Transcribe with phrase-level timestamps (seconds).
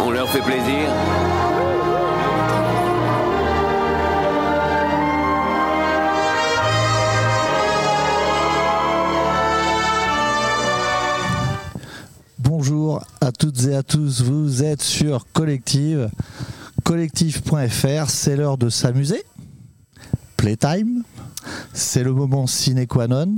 [0.00, 0.88] On leur fait plaisir.
[12.40, 16.10] Bonjour à toutes et à tous, vous êtes sur Collective,
[16.82, 19.22] collective.fr, c'est l'heure de s'amuser.
[20.36, 21.04] Playtime,
[21.72, 23.36] c'est le moment sine qua non,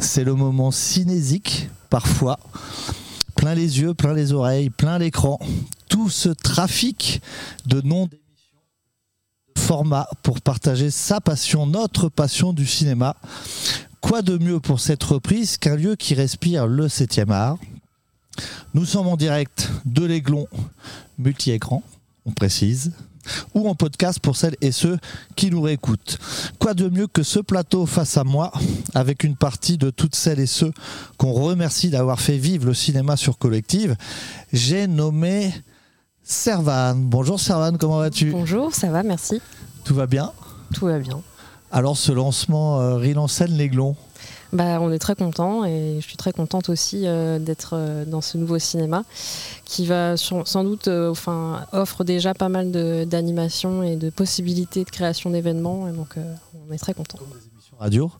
[0.00, 2.40] c'est le moment cinésique parfois.
[3.42, 5.40] Plein les yeux, plein les oreilles, plein l'écran.
[5.88, 7.20] Tout ce trafic
[7.66, 8.60] de noms d'émissions,
[9.56, 13.16] de formats pour partager sa passion, notre passion du cinéma.
[14.00, 17.58] Quoi de mieux pour cette reprise qu'un lieu qui respire le 7e art?
[18.74, 20.46] Nous sommes en direct de l'Aiglon
[21.18, 21.82] multi-écran,
[22.24, 22.92] on précise,
[23.54, 24.98] ou en podcast pour celles et ceux
[25.36, 26.18] qui nous réécoutent.
[26.58, 28.52] Quoi de mieux que ce plateau face à moi,
[28.94, 30.72] avec une partie de toutes celles et ceux
[31.16, 33.96] qu'on remercie d'avoir fait vivre le cinéma sur Collective.
[34.52, 35.52] J'ai nommé
[36.22, 36.94] Servan.
[36.96, 38.30] Bonjour Servan, comment vas-tu?
[38.30, 39.40] Bonjour, ça va, merci.
[39.84, 40.32] Tout va bien?
[40.74, 41.20] Tout va bien.
[41.70, 43.96] Alors ce lancement euh, Rille en scène l'Aiglon,
[44.52, 48.20] Bah, on est très content et je suis très contente aussi euh, d'être euh, dans
[48.20, 49.02] ce nouveau cinéma
[49.64, 54.10] qui va sur- sans doute, euh, enfin, offre déjà pas mal de- d'animations et de
[54.10, 56.34] possibilités de création d'événements et donc euh,
[56.68, 57.18] on est très content.
[57.54, 58.10] émission radio,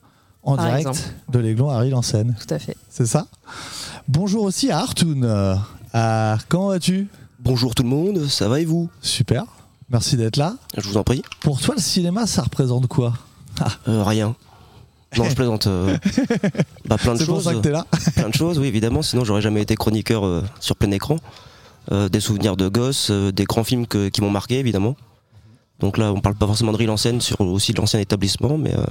[0.41, 1.07] en Par direct exemple.
[1.29, 2.35] de l'Aiglon à Rille en scène.
[2.47, 2.75] Tout à fait.
[2.89, 3.27] C'est ça?
[4.07, 5.23] Bonjour aussi à Artoun.
[5.23, 5.55] Euh,
[5.93, 7.09] à- comment vas-tu?
[7.41, 8.89] Bonjour tout le monde, ça va et vous?
[9.01, 9.45] Super.
[9.89, 10.55] Merci d'être là.
[10.77, 11.21] Je vous en prie.
[11.41, 13.13] Pour toi, le cinéma, ça représente quoi?
[13.87, 14.35] Euh, rien.
[15.17, 15.67] Non, je plaisante.
[15.67, 15.97] euh,
[16.85, 17.43] bah, plein de C'est pour choses.
[17.45, 17.85] ça que t'es là.
[18.15, 19.01] plein de choses, oui, évidemment.
[19.01, 21.17] Sinon, j'aurais jamais été chroniqueur euh, sur plein écran.
[21.91, 24.95] Euh, des souvenirs de gosses, euh, des grands films que- qui m'ont marqué, évidemment.
[25.79, 28.57] Donc là, on parle pas forcément de Rille en scène, sur aussi de l'ancien établissement,
[28.57, 28.83] mais euh,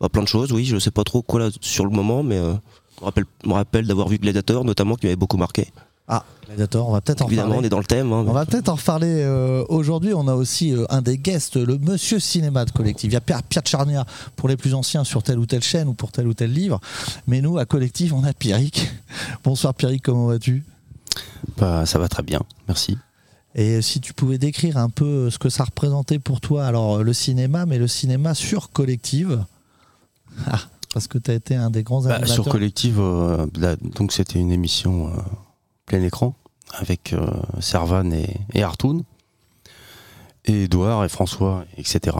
[0.00, 0.64] bah, plein de choses, oui.
[0.64, 2.52] Je sais pas trop quoi là sur le moment, mais euh,
[2.96, 5.66] je me rappelle, me rappelle d'avoir vu Gladiator, notamment, qui m'avait beaucoup marqué.
[6.10, 7.66] Ah, Gladiator, on va peut-être en évidemment, on reparler.
[7.66, 8.12] est dans le thème.
[8.12, 10.14] hein, mais- On va peut-être en reparler euh, aujourd'hui.
[10.14, 13.10] On a aussi euh, un des guests, le monsieur cinéma de collectif.
[13.10, 15.86] Il y a Pierre, Pierre Charnia pour les plus anciens sur telle ou telle chaîne
[15.88, 16.80] ou pour tel ou tel livre.
[17.26, 18.90] Mais nous, à collectif, on a Pierrick.
[19.44, 20.64] Bonsoir Pierrick, comment vas-tu?
[21.58, 22.96] Bah, ça va très bien, merci.
[23.54, 27.12] Et si tu pouvais décrire un peu ce que ça représentait pour toi, alors le
[27.12, 29.44] cinéma, mais le cinéma sur collective.
[30.46, 30.60] Ah,
[30.94, 32.34] parce que tu as été un des grands Bah, animateurs.
[32.34, 35.10] sur Collective, euh, là, donc c'était une émission euh,
[35.88, 36.34] plein écran
[36.74, 37.26] avec euh,
[37.60, 39.02] Servan et, et Artoun,
[40.44, 42.16] et Edouard et François, etc.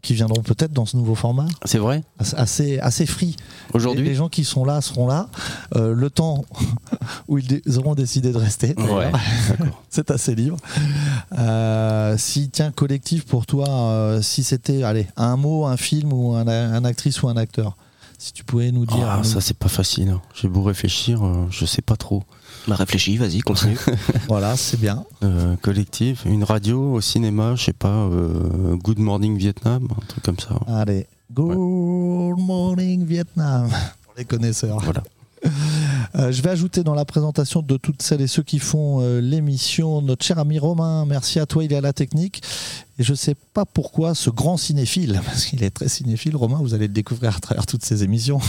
[0.00, 2.04] qui viendront peut-être dans ce nouveau format, C'est vrai
[2.36, 3.34] assez, assez free.
[3.74, 5.28] Aujourd'hui les gens qui sont là seront là.
[5.74, 6.44] Euh, le temps
[7.28, 8.74] où ils, auront décidé de rester.
[8.78, 9.10] Ouais,
[9.90, 10.56] c'est assez libre.
[11.36, 16.34] Euh, si, tiens, collectif pour toi, euh, si c'était, allez, un mot, un film ou
[16.34, 17.76] un, un actrice ou un acteur,
[18.18, 19.04] si tu pouvais nous dire.
[19.08, 20.10] Ah, nous- ça, c'est pas facile.
[20.10, 20.22] hein.
[20.34, 22.22] J'ai beau réfléchir, euh, je sais pas trop.
[22.68, 23.78] Bah, réfléchis, vas-y, continue.
[24.28, 25.04] Voilà, c'est bien.
[25.22, 30.22] Euh, collective, une radio, au cinéma, je sais pas, euh, Good Morning Vietnam, un truc
[30.22, 30.60] comme ça.
[30.66, 31.56] Allez, good
[32.38, 33.70] morning Vietnam,
[34.02, 34.80] pour les connaisseurs.
[34.80, 35.02] Voilà.
[36.14, 39.20] Euh, je vais ajouter dans la présentation de toutes celles et ceux qui font euh,
[39.20, 41.06] l'émission notre cher ami Romain.
[41.06, 42.42] Merci à toi, il est à la technique.
[42.98, 46.58] Et je ne sais pas pourquoi ce grand cinéphile, parce qu'il est très cinéphile, Romain,
[46.60, 48.40] vous allez le découvrir à travers toutes ces émissions.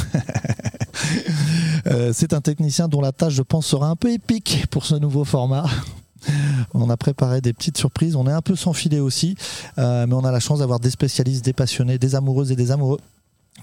[1.87, 4.95] Euh, C'est un technicien dont la tâche, je pense, sera un peu épique pour ce
[4.95, 5.65] nouveau format.
[6.73, 9.37] On a préparé des petites surprises, on est un peu sans filet aussi,
[9.77, 12.71] euh, mais on a la chance d'avoir des spécialistes, des passionnés, des amoureuses et des
[12.71, 12.99] amoureux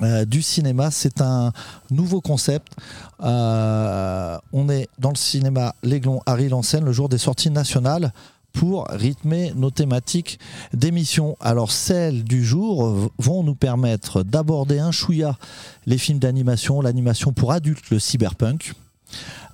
[0.01, 0.91] euh, du cinéma.
[0.91, 1.53] C'est un
[1.91, 2.73] nouveau concept.
[3.21, 8.13] On est dans le cinéma L'Aiglon en scène le jour des sorties nationales
[8.57, 10.39] pour rythmer nos thématiques
[10.73, 11.37] d'émission.
[11.41, 15.37] Alors celles du jour vont nous permettre d'aborder un chouïa
[15.85, 18.73] les films d'animation, l'animation pour adultes, le cyberpunk,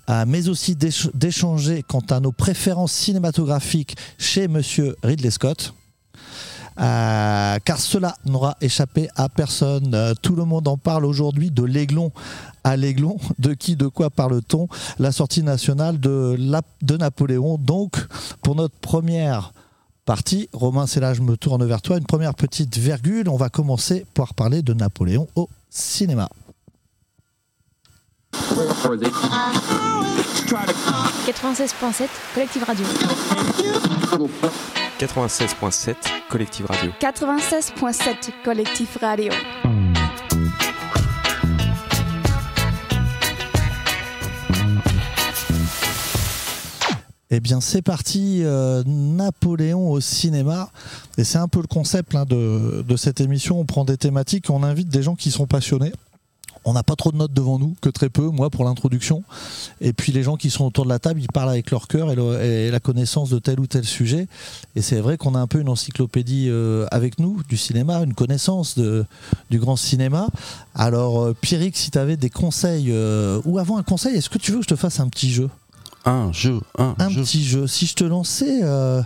[0.08, 5.74] euh, mais aussi d'éch- d'échanger quant à nos préférences cinématographiques chez Monsieur Ridley Scott.
[6.80, 9.94] Euh, car cela n'aura échappé à personne.
[9.94, 12.12] Euh, tout le monde en parle aujourd'hui de l'aiglon
[12.64, 13.18] à l'aiglon.
[13.38, 14.68] De qui, de quoi parle-t-on?
[14.98, 16.36] La sortie nationale de,
[16.82, 17.58] de Napoléon.
[17.58, 17.96] Donc,
[18.42, 19.52] pour notre première
[20.04, 21.98] partie, Romain, c'est là, je me tourne vers toi.
[21.98, 23.28] Une première petite virgule.
[23.28, 26.28] On va commencer par parler de Napoléon au cinéma.
[31.26, 32.86] 96.7 Collective Radio.
[34.98, 35.94] 96.7
[36.28, 36.92] Collective Radio.
[37.00, 39.32] 96.7 Collectif Radio.
[47.34, 50.68] Eh bien, c'est parti, euh, Napoléon au cinéma.
[51.16, 53.58] Et c'est un peu le concept hein, de, de cette émission.
[53.58, 55.92] On prend des thématiques et on invite des gens qui sont passionnés.
[56.64, 59.24] On n'a pas trop de notes devant nous, que très peu, moi pour l'introduction.
[59.80, 62.10] Et puis les gens qui sont autour de la table, ils parlent avec leur cœur
[62.12, 64.28] et, le- et la connaissance de tel ou tel sujet.
[64.76, 68.14] Et c'est vrai qu'on a un peu une encyclopédie euh, avec nous du cinéma, une
[68.14, 69.04] connaissance de,
[69.50, 70.28] du grand cinéma.
[70.74, 74.38] Alors euh, Pierrick, si tu avais des conseils, euh, ou avant un conseil, est-ce que
[74.38, 75.50] tu veux que je te fasse un petit jeu?
[76.04, 77.22] Un jeu, un, Un jeu.
[77.22, 77.66] petit jeu.
[77.66, 79.02] Si je te lançais euh,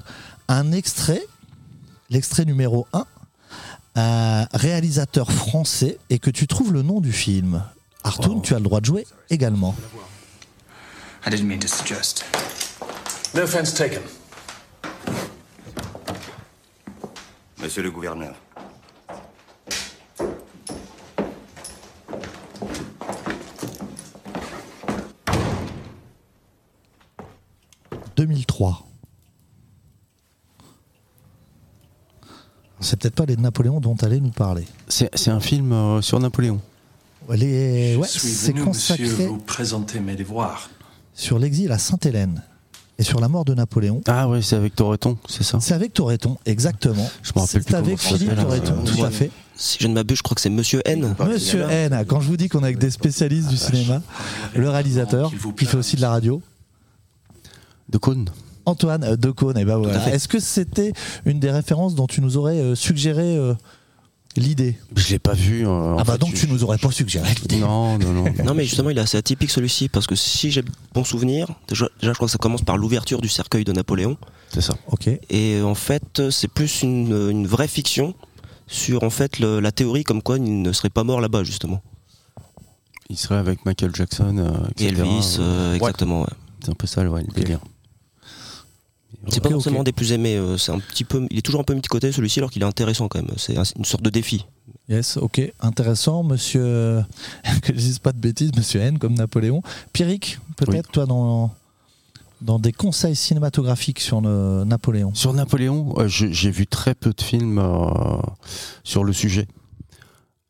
[0.49, 1.23] un extrait,
[2.11, 3.05] l'extrait numéro 1,
[3.96, 7.64] un réalisateur français, et que tu trouves le nom du film.
[8.04, 9.75] Artoun, tu as le droit de jouer également.
[11.26, 12.25] I didn't mean to suggest.
[13.34, 14.02] No offense taken.
[17.60, 18.34] Monsieur le gouverneur.
[28.16, 28.87] «2003».
[32.81, 34.67] C'est peut-être pas les de Napoléon dont tu allais nous parler.
[34.88, 36.61] C'est un film euh, sur Napoléon.
[37.31, 40.70] Les- ouais, c'est venu, consacré monsieur, vous présenter mes devoirs.
[41.14, 42.43] sur l'exil à Sainte-Hélène
[42.99, 44.00] et sur la mort de Napoléon.
[44.06, 45.58] Ah ouais, c'est avec Toreton, c'est ça?
[45.61, 47.08] C'est avec Toreton, exactement.
[47.23, 49.31] Je me rappelle C'est plus avec Philippe s'appelle, Toreton, tout à fait.
[49.56, 51.17] Si je ne m'abuse, je crois que c'est Monsieur N.
[51.26, 54.02] Monsieur N, quand je vous dis qu'on est avec des spécialistes du cinéma,
[54.55, 56.40] le réalisateur, vous qui fait aussi de la radio,
[57.88, 58.28] De Cône.
[58.66, 60.12] Antoine Decaune, et ben voilà.
[60.12, 60.92] Est-ce que c'était
[61.24, 63.54] une des références dont tu nous aurais euh, suggéré euh,
[64.36, 64.76] l'idée?
[64.94, 65.66] Je l'ai pas vu.
[65.66, 67.58] euh, Ah bah fait, donc je- tu nous aurais pas suggéré l'idée.
[67.58, 68.24] Non, non, non.
[68.44, 70.64] Non, mais justement, il est assez atypique celui-ci, parce que si j'ai
[70.94, 74.16] bon souvenir, déjà, déjà, je crois que ça commence par l'ouverture du cercueil de Napoléon.
[74.52, 74.74] C'est ça.
[74.88, 75.08] Ok.
[75.30, 78.14] Et en fait, c'est plus une, une vraie fiction
[78.66, 81.82] sur en fait le- la théorie comme quoi il ne serait pas mort là-bas, justement.
[83.08, 84.36] Il serait avec Michael Jackson.
[84.38, 85.02] euh, Et etc.
[85.02, 86.22] Elvis, euh, Ouais, exactement.
[86.22, 86.26] ouais.
[86.60, 87.60] C'est un peu ça, ouais, le délire.
[89.28, 90.37] C'est pas forcément des plus aimés.
[90.37, 92.50] euh, C'est un petit peu, il est toujours un peu mis de côté celui-ci, alors
[92.50, 93.31] qu'il est intéressant quand même.
[93.37, 94.46] C'est un- une sorte de défi.
[94.88, 97.02] Yes, ok, intéressant, monsieur.
[97.62, 99.62] que je dise pas de bêtises, monsieur N, comme Napoléon.
[99.93, 101.50] Pierrick, peut-être, toi, dans,
[102.40, 105.12] dans des conseils cinématographiques sur le Napoléon.
[105.14, 107.88] Sur Napoléon, euh, je- j'ai vu très peu de films euh,
[108.84, 109.49] sur le sujet.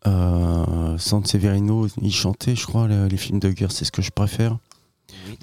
[0.06, 4.10] Euh, Severino, il chantait, je crois, les, les films de guerre, c'est ce que je
[4.10, 4.58] préfère.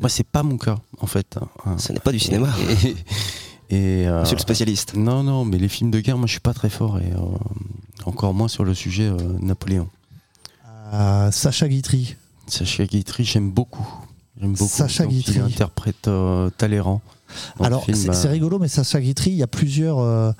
[0.01, 1.37] Moi, c'est pas mon cas, en fait.
[1.77, 2.49] Ce n'est pas du cinéma.
[3.69, 4.95] Et, et, euh, Monsieur le spécialiste.
[4.95, 8.05] non, non, mais les films de guerre, moi, je suis pas très fort, et euh,
[8.05, 9.87] encore moins sur le sujet euh, Napoléon.
[10.93, 12.15] Euh, Sacha Guitry.
[12.47, 13.87] Sacha Guitry, j'aime beaucoup.
[14.39, 14.69] J'aime beaucoup.
[14.69, 15.35] Sacha Guitry.
[15.35, 17.01] Il interprète euh, Talleyrand.
[17.59, 19.99] Alors, c'est rigolo, mais Sacha Guitry, il y a plusieurs.
[19.99, 20.31] euh,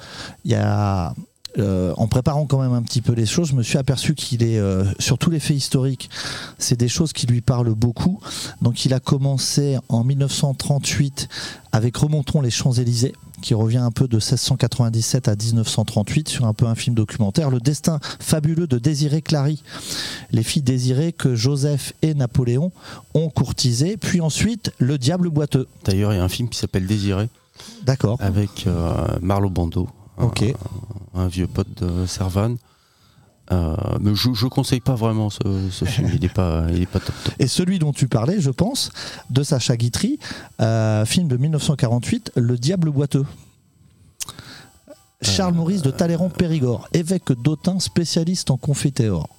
[0.46, 1.14] il y a.
[1.60, 4.44] euh, en préparant quand même un petit peu les choses, je me suis aperçu qu'il
[4.44, 6.10] est euh, sur tous les faits historiques,
[6.58, 8.20] c'est des choses qui lui parlent beaucoup.
[8.62, 11.28] Donc il a commencé en 1938
[11.72, 16.66] avec Remontons les Champs-Élysées, qui revient un peu de 1697 à 1938 sur un peu
[16.66, 17.50] un film documentaire.
[17.50, 19.62] Le destin fabuleux de Désiré Clary,
[20.32, 22.72] les filles désirées que Joseph et Napoléon
[23.14, 25.68] ont courtisées, puis ensuite Le Diable boiteux.
[25.86, 27.30] D'ailleurs, il y a un film qui s'appelle Désiré
[27.84, 28.18] D'accord.
[28.22, 30.54] avec euh, Marlo Bando, Ok.
[31.14, 32.56] Un vieux pote de Servan.
[33.52, 35.40] Euh, mais je, je conseille pas vraiment ce,
[35.70, 37.34] ce film, il est pas, il est pas top top.
[37.40, 38.90] Et celui dont tu parlais, je pense,
[39.30, 40.18] de Sacha Guitry,
[40.62, 43.26] euh, film de 1948, Le Diable boiteux.
[45.22, 49.30] Charles Maurice de Talleyrand-Périgord, évêque d'Autun, spécialiste en confiteor.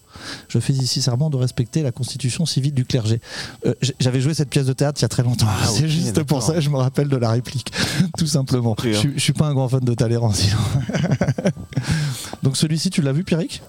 [0.49, 3.21] Je fais ici serment de respecter la constitution civile du clergé.
[3.67, 5.47] Euh, J'avais joué cette pièce de théâtre il y a très longtemps.
[5.49, 7.73] Ah, C'est juste pour ça, je me rappelle de la réplique,
[8.19, 8.77] tout simplement.
[8.83, 8.93] Je, hein.
[8.95, 10.59] suis- je suis pas un grand fan de Talleyrand, sinon.
[12.43, 13.63] Donc celui-ci, tu l'as vu, Pierrick?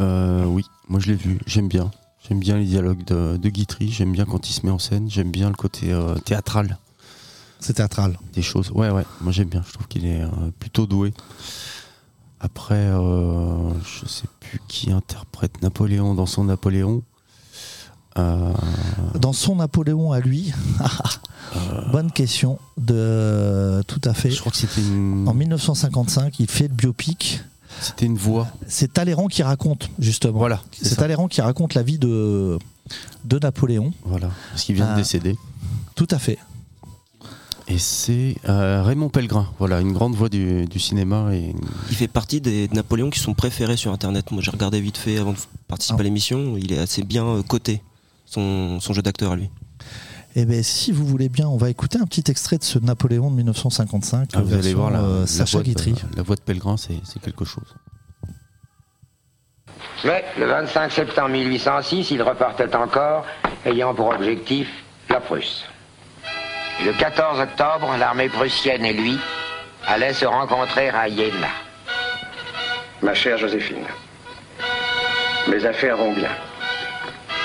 [0.00, 1.90] Euh, oui, moi je l'ai vu, j'aime bien.
[2.28, 5.10] J'aime bien les dialogues de, de Guitry, j'aime bien quand il se met en scène,
[5.10, 6.78] j'aime bien le côté euh, théâtral
[7.58, 8.16] C'est théâtral.
[8.32, 8.70] des choses.
[8.74, 10.28] Ouais, ouais, moi j'aime bien, je trouve qu'il est euh,
[10.60, 11.12] plutôt doué.
[12.42, 17.02] Après, euh, je sais plus qui interprète Napoléon dans son Napoléon.
[18.18, 18.52] Euh,
[19.18, 20.52] Dans son Napoléon à lui,
[21.92, 24.30] bonne question, de tout à fait.
[24.30, 27.40] je crois que c'était une, En 1955, il fait le biopic.
[27.80, 28.48] c'était une voix.
[28.66, 30.36] C'est Talleyrand qui raconte, justement.
[30.38, 30.96] Voilà, c'est.
[30.96, 32.58] Talleyrand qui raconte la vie de,
[33.24, 33.92] de Napoléon.
[34.04, 35.38] Voilà, parce qu'il vient de décéder.
[35.94, 36.38] Tout à fait.
[37.72, 41.30] Et c'est euh, Raymond Pellegrin, voilà, une grande voix du, du cinéma.
[41.32, 41.54] Et
[41.88, 44.30] Il fait partie des Napoléons qui sont préférés sur Internet.
[44.30, 45.38] Moi, j'ai regardé vite fait avant de
[45.68, 46.00] participer Ah.
[46.00, 46.56] à l'émission.
[46.58, 47.82] Il est assez bien euh, coté,
[48.26, 49.48] son, son jeu d'acteur à lui.
[50.36, 53.30] Et bien, si vous voulez bien, on va écouter un petit extrait de ce Napoléon
[53.30, 54.28] de 1955.
[54.34, 57.00] Ah, vous allez voir la, euh, la Sacha voix de, la voix de Pellegrin, c'est
[57.04, 57.74] c'est quelque chose.
[60.04, 63.24] Mais le 25 septembre 1806, il repartait encore,
[63.64, 64.68] ayant pour objectif
[65.08, 65.64] la Prusse.
[66.80, 69.18] Le 14 octobre, l'armée prussienne et lui
[69.86, 71.48] allaient se rencontrer à Iéna.
[73.02, 73.86] Ma chère Joséphine,
[75.48, 76.30] mes affaires vont bien.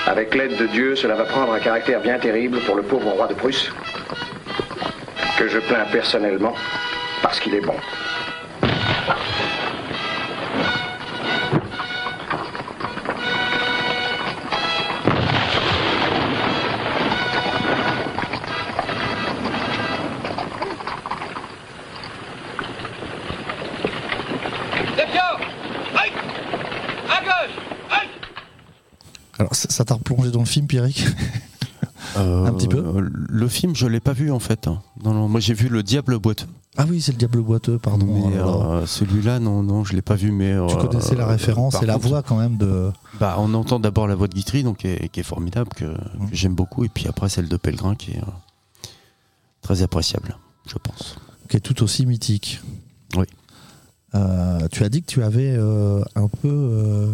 [0.06, 3.26] Avec l'aide de Dieu, cela va prendre un caractère bien terrible pour le pauvre roi
[3.28, 3.70] de Prusse,
[5.38, 6.54] que je plains personnellement
[7.22, 7.76] parce qu'il est bon.
[29.78, 31.04] Ça t'a replongé dans le film, Pierrick
[32.16, 34.66] Un petit peu Euh, Le film, je l'ai pas vu en fait.
[34.66, 36.46] Non, non, moi j'ai vu Le Diable boiteux.
[36.76, 38.06] Ah oui, c'est le Diable boiteux, pardon.
[38.10, 38.28] Oh
[38.72, 40.32] euh, celui-là, non, non, je l'ai pas vu.
[40.32, 42.90] Mais tu euh, connaissais la référence et la contre, voix quand même de.
[43.20, 45.84] Bah, on entend d'abord la voix de Guitry, donc qui est, qui est formidable, que,
[45.84, 46.30] Mmh.
[46.30, 48.86] que j'aime beaucoup, et puis après celle de Pellegrin, qui est euh,
[49.62, 51.16] très appréciable, je pense.
[51.48, 52.60] qui est tout aussi mythique.
[53.16, 53.26] Oui.
[54.16, 57.12] Euh, tu as dit que tu avais euh, un peu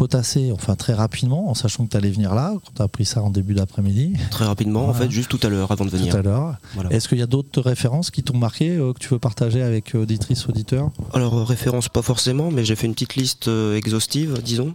[0.00, 3.04] potassé, enfin très rapidement, en sachant que tu allais venir là, quand tu as appris
[3.04, 6.10] ça en début d'après-midi, Très rapidement, en fait, juste tout à l'heure, avant de venir.
[6.10, 6.56] tout à l'heure.
[6.72, 6.90] Voilà.
[6.90, 9.94] Est-ce qu'il y a d'autres références qui t'ont marqué, euh, que tu veux partager avec
[9.94, 10.88] euh, auditrices, auditeurs?
[11.12, 14.74] Alors, euh, référence pas forcément, mais j'ai fait une petite liste exhaustive, disons,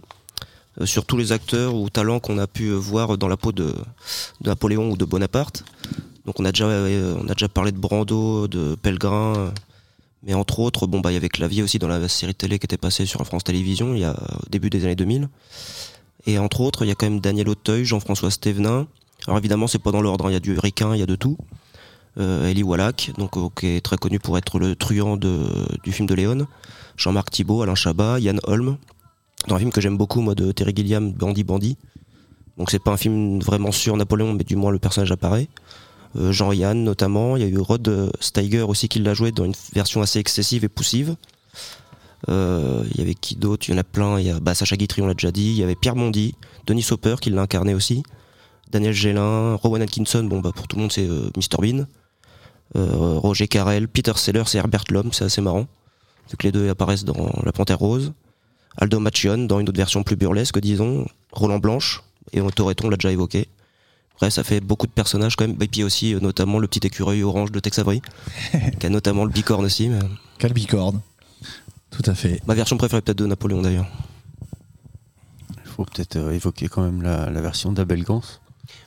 [0.84, 3.64] sur tous les acteurs ou talents qu'on a pu voir dans la peau de,
[4.42, 5.64] de Napoléon ou de Bonaparte.
[6.24, 9.52] Donc, on a déjà, on a déjà parlé de Brando, de Pellegrin,
[10.22, 12.64] mais entre autres, bon, bah, il y avait Clavier aussi dans la série télé qui
[12.64, 15.28] était passée sur France Télévisions il y a au début des années 2000.
[16.26, 18.86] Et entre autres, il y a quand même Daniel Auteuil, Jean-François Stévenin.
[19.26, 21.06] Alors évidemment, c'est pas dans l'ordre, hein, il y a du Riquin, il y a
[21.06, 21.36] de tout.
[22.18, 25.38] Euh, Eli Wallach, donc, euh, qui est très connu pour être le truand de,
[25.84, 26.46] du film de Léon.
[26.96, 28.78] Jean-Marc Thibault, Alain Chabat, Yann Holm.
[29.48, 31.76] Dans un film que j'aime beaucoup, moi, de Terry Gilliam, Bandit Bandit.
[32.56, 35.48] Donc c'est pas un film vraiment sur Napoléon, mais du moins le personnage apparaît.
[36.16, 37.36] Euh, Jean-Yann notamment.
[37.36, 40.64] Il y a eu Rod Steiger aussi qui l'a joué dans une version assez excessive
[40.64, 41.16] et poussive.
[42.28, 43.68] Euh, Il y avait qui d'autre?
[43.68, 44.18] Il y en a plein.
[44.18, 45.48] Il y a bah, Sacha Guitry, on l'a déjà dit.
[45.48, 46.34] Il y avait Pierre Mondy,
[46.66, 48.02] Denis Soper qui l'a incarné aussi.
[48.70, 51.86] Daniel Gélin, Rowan Atkinson, bon bah pour tout le monde c'est euh, Mr Bean.
[52.74, 55.66] Roger Carrel, Peter Sellers et Herbert Lom, c'est assez marrant.
[56.28, 58.12] Vu que les deux apparaissent dans La Panthère Rose.
[58.76, 61.06] Aldo Machion dans une autre version plus burlesque, disons.
[61.32, 63.48] Roland Blanche, et Toreton l'a déjà évoqué.
[64.18, 65.56] Bref, ça fait beaucoup de personnages quand même.
[65.60, 68.00] Et puis aussi, euh, notamment, le petit écureuil orange de Tex Avery,
[68.80, 69.88] qui a notamment le bicorne aussi.
[69.88, 69.98] mais-
[70.38, 71.00] Quelle bicorne
[71.90, 72.40] Tout à fait.
[72.46, 73.86] Ma version préférée peut-être de Napoléon d'ailleurs.
[75.64, 78.22] Il faut peut-être euh, évoquer quand même la, la version d'Abel Gans.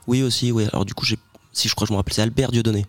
[0.08, 0.66] Oui aussi, oui.
[0.74, 1.18] Alors du coup, j'ai,
[1.54, 2.86] si je crois que je me rappelle, c'est Albert Dieudonné,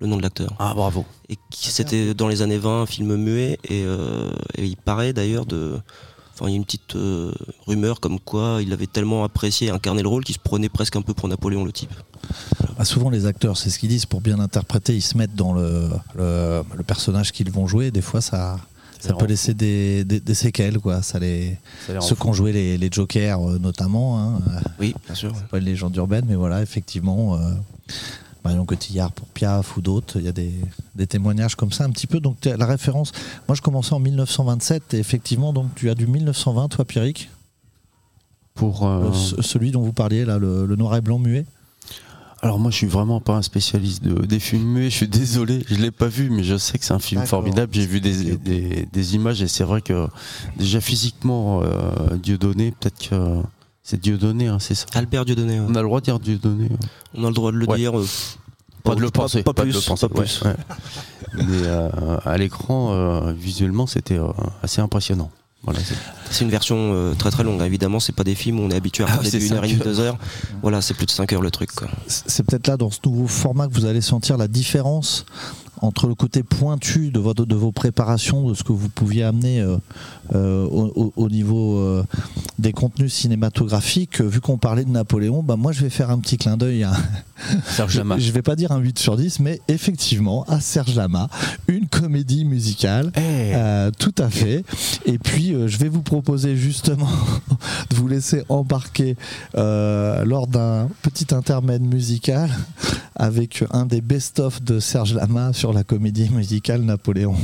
[0.00, 0.54] le nom de l'acteur.
[0.58, 1.06] Ah, bravo.
[1.30, 5.12] Et qui c'était dans les années 20, un film muet, et, euh, et il paraît
[5.14, 5.78] d'ailleurs de.
[6.40, 7.32] Enfin, il y a une petite euh,
[7.66, 10.96] rumeur comme quoi il avait tellement apprécié et incarné le rôle qu'il se prenait presque
[10.96, 11.92] un peu pour Napoléon, le type.
[12.78, 15.52] Ah, souvent, les acteurs, c'est ce qu'ils disent, pour bien interpréter, ils se mettent dans
[15.52, 17.90] le, le, le personnage qu'ils vont jouer.
[17.90, 18.58] Des fois, ça,
[19.00, 20.78] ça peut laisser des, des- des séquelles.
[20.78, 21.02] Quoi.
[21.02, 24.18] Ça les, Ça ceux qui ont joué les, les Jokers, euh, notamment.
[24.18, 24.38] Hein,
[24.78, 25.32] Oui, bien sûr.
[25.50, 27.50] pas une légende urbaine, mais voilà, effectivement, euh,
[28.44, 30.54] Marion Cotillard pour Piaf ou d'autres, il y a des,
[30.94, 32.20] des témoignages comme ça un petit peu.
[32.20, 33.12] Donc la référence,
[33.48, 37.28] moi je commençais en 1927, et effectivement, donc tu as du 1920, toi Pierrick,
[38.54, 41.46] Pour, euh, ce- celui dont vous parliez là, le, le noir et blanc muet?
[42.42, 45.62] Alors moi je suis vraiment pas un spécialiste de, des films muets, je suis désolé,
[45.68, 48.36] je l'ai pas vu mais je sais que c'est un film formidable, j'ai vu des,
[48.38, 50.08] des, des images et c'est vrai que
[50.56, 53.42] déjà physiquement euh, Dieudonné, peut-être que
[53.82, 55.66] c'est Dieudonné, hein, c'est ça Albert Dieudonné, ouais.
[55.68, 56.86] On a le droit de dire Dieudonné hein.
[57.14, 57.76] on a le droit de le Ouais.
[57.78, 57.98] dire.
[57.98, 58.06] euh,
[58.84, 60.42] Pas de le penser, pas, pas de plus, le penser, pas plus.
[60.42, 60.56] ouais, ouais.
[61.34, 61.88] Mais euh,
[62.24, 64.28] à l'écran, euh, visuellement, c'était euh,
[64.62, 65.30] assez impressionnant.
[65.62, 65.80] Voilà,
[66.30, 67.66] c'est- une version euh, très très longue, hein.
[67.66, 69.68] évidemment, c'est pas des films où on est habitué à Ah, regarder d'une heure et
[69.68, 70.16] demie, cinq deux heures.
[70.62, 71.68] Voilà, c'est plus de 5 heures le truc.
[72.06, 75.26] C'est peut-être là, dans ce nouveau format, que vous allez sentir la différence
[75.82, 79.60] entre le côté pointu de, votre, de vos préparations, de ce que vous pouviez amener
[79.60, 79.76] euh,
[80.34, 82.04] euh, au, au- au niveau euh,
[82.58, 84.20] des contenus cinématographiques.
[84.20, 86.92] Vu qu'on parlait de Napoléon, bah moi je vais faire un petit clin d'œil à,
[87.66, 88.18] Serge Lama.
[88.18, 91.28] Je vais pas dire un 8 sur 10, mais effectivement, à Serge Lama,
[91.68, 93.10] une comédie musicale.
[93.16, 93.54] Eh.
[93.98, 94.64] Tout à fait.
[95.06, 97.08] Et puis, je vais vous proposer justement
[97.90, 99.16] de vous laisser embarquer
[99.54, 102.50] lors d'un petit intermède musical
[103.16, 107.34] avec un des best-of de Serge Lama sur la comédie musicale Napoléon.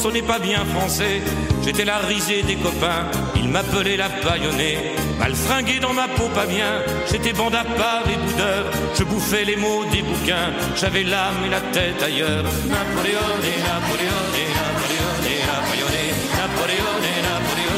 [0.00, 1.20] Sonnait pas bien français.
[1.62, 3.04] J'étais la risée des copains,
[3.36, 4.78] ils m'appelaient la paillonnée.
[5.18, 6.72] Mal fringué dans ma peau pas bien,
[7.10, 8.64] j'étais bande à part et boudeur.
[8.98, 12.44] Je bouffais les mots des bouquins, j'avais l'âme et la tête ailleurs.
[12.44, 13.28] Napoléon
[13.68, 14.22] Napoléon
[14.56, 15.10] Napoléon
[15.50, 15.90] Napoléon
[16.38, 16.92] Napoléon
[17.28, 17.69] Napoléon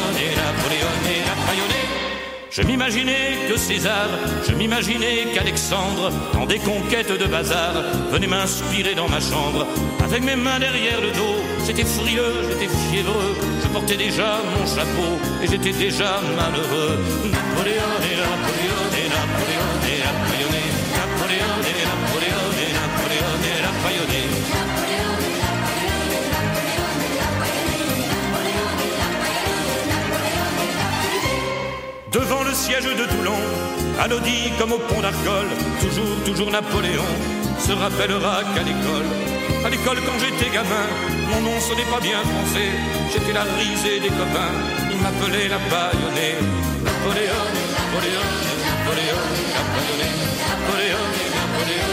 [2.55, 4.07] je m'imaginais que César,
[4.47, 7.73] je m'imaginais qu'Alexandre, dans des conquêtes de bazar,
[8.11, 9.65] venait m'inspirer dans ma chambre,
[10.03, 11.37] avec mes mains derrière le dos.
[11.65, 16.99] J'étais frileux, j'étais fiévreux, je portais déjà mon chapeau, et j'étais déjà malheureux.
[32.53, 33.41] Siège de Toulon,
[33.99, 35.49] anodie comme au pont d'Arcole,
[35.81, 37.11] toujours, toujours Napoléon
[37.59, 39.09] se rappellera qu'à l'école,
[39.65, 40.87] à l'école quand j'étais gamin,
[41.31, 42.69] mon nom sonnait pas bien français,
[43.11, 44.53] j'étais la risée des copains,
[44.91, 46.37] ils m'appelaient la baïonnée.
[46.83, 47.43] Napoléon,
[47.73, 48.27] Napoléon,
[48.69, 49.23] Napoléon,
[49.55, 50.03] Napoléon,
[50.45, 51.92] Napoléon, Napoléon,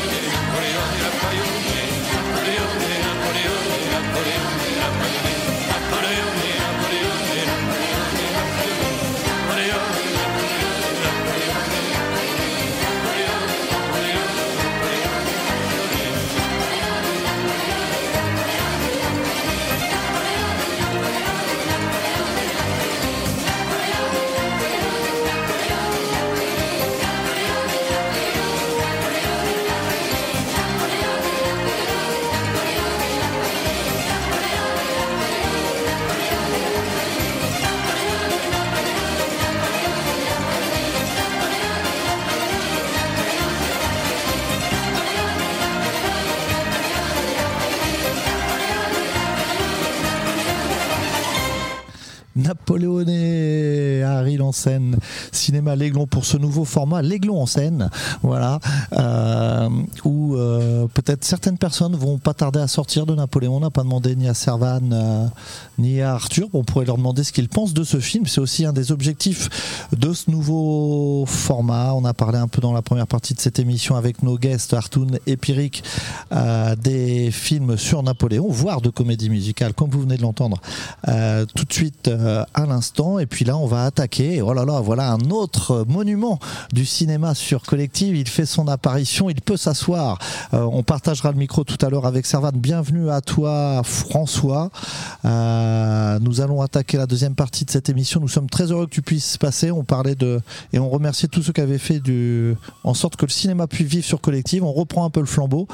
[52.61, 53.99] Napoléonais,
[54.31, 54.97] Harry en scène,
[55.33, 57.90] cinéma L'Aiglon pour ce nouveau format, L'Aiglon en scène,
[58.23, 58.61] voilà,
[58.93, 59.69] euh,
[60.05, 63.57] où euh, peut-être certaines personnes vont pas tarder à sortir de Napoléon.
[63.57, 65.27] On n'a pas demandé ni à Servan euh,
[65.79, 66.49] ni à Arthur.
[66.53, 68.27] On pourrait leur demander ce qu'ils pensent de ce film.
[68.27, 71.93] C'est aussi un des objectifs de ce nouveau format.
[71.95, 74.75] On a parlé un peu dans la première partie de cette émission avec nos guests,
[74.75, 75.83] Artoun et Pyric,
[76.83, 80.61] des films sur Napoléon, voire de comédie musicale, comme vous venez de l'entendre
[81.05, 83.19] tout de suite à l'instant.
[83.19, 84.19] Et puis là, on va attaquer.
[84.42, 86.38] Oh là là, voilà un autre monument
[86.74, 88.14] du cinéma sur Collective.
[88.14, 89.30] Il fait son apparition.
[89.30, 90.18] Il peut s'asseoir.
[90.52, 92.52] Euh, on partagera le micro tout à l'heure avec Servan.
[92.52, 94.70] Bienvenue à toi, François.
[95.24, 98.20] Euh, nous allons attaquer la deuxième partie de cette émission.
[98.20, 99.70] Nous sommes très heureux que tu puisses passer.
[99.70, 100.42] On parlait de
[100.74, 102.54] et on remerciait tous ceux qui avaient fait du
[102.85, 104.62] en sorte que le cinéma puisse vivre sur Collective.
[104.64, 105.66] On reprend un peu le flambeau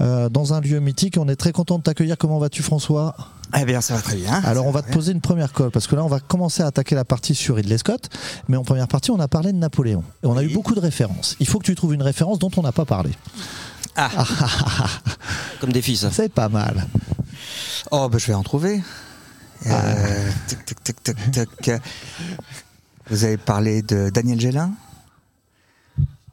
[0.00, 1.18] euh, dans un lieu mythique.
[1.20, 2.18] On est très content de t'accueillir.
[2.18, 3.14] Comment vas-tu, François?
[3.60, 4.40] Eh bien, ça va très bien.
[4.44, 6.66] Alors, on va te poser une première colle, parce que là, on va commencer à
[6.66, 7.91] attaquer la partie sur Ridley Scott.
[8.48, 10.04] Mais en première partie, on a parlé de Napoléon.
[10.22, 11.36] Et on a eu beaucoup de références.
[11.40, 13.10] Il faut que tu trouves une référence dont on n'a pas parlé.
[13.96, 14.10] Ah.
[15.60, 16.06] Comme des fils.
[16.12, 16.86] C'est pas mal.
[17.90, 18.82] Oh, ben, je vais en trouver.
[19.66, 20.30] Euh,
[23.10, 24.72] Vous avez parlé de Daniel Gélin?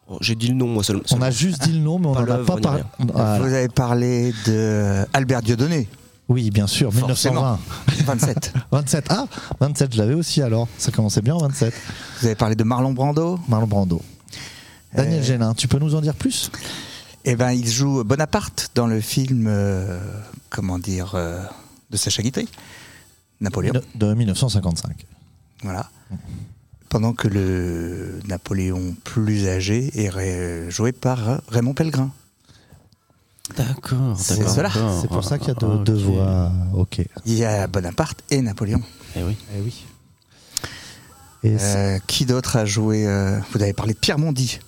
[0.08, 1.04] Oh, J'ai dit le nom, moi seulement.
[1.12, 2.84] On a juste dit le nom, mais on n'en a pas parlé.
[3.00, 5.88] Vous avez parlé de Albert Dieudonné
[6.30, 7.60] oui, bien sûr, 1920.
[8.06, 8.54] 27.
[8.72, 9.06] 27.
[9.10, 9.26] Ah,
[9.60, 10.68] 27, je l'avais aussi alors.
[10.78, 11.74] Ça commençait bien en 27.
[12.20, 14.02] Vous avez parlé de Marlon Brando Marlon Brando.
[14.94, 15.24] Daniel euh...
[15.24, 16.52] Génin, tu peux nous en dire plus?
[17.26, 20.00] Eh ben, il joue Bonaparte dans le film, euh,
[20.52, 21.44] comment dire, euh,
[21.90, 22.48] de Sacha Guitry,
[23.42, 23.74] Napoléon.
[23.74, 25.06] De, de 1955.
[25.64, 25.90] Voilà.
[26.90, 32.12] Pendant que le Napoléon plus âgé est joué par Raymond Pellegrin.
[33.60, 34.72] D'accord, c'est cela.
[35.02, 36.52] C'est pour ça qu'il y a deux, deux voix.
[36.74, 37.02] Ok.
[37.26, 38.82] Il y a Bonaparte et Napoléon.
[39.16, 39.36] Eh oui.
[39.56, 39.86] Eh oui.
[41.44, 44.60] Et euh, qui d'autre a joué euh, Vous avez parlé de Pierre Mondy.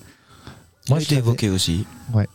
[0.89, 1.85] Moi, je l'ai évoqué aussi.
[2.13, 2.27] Ouais.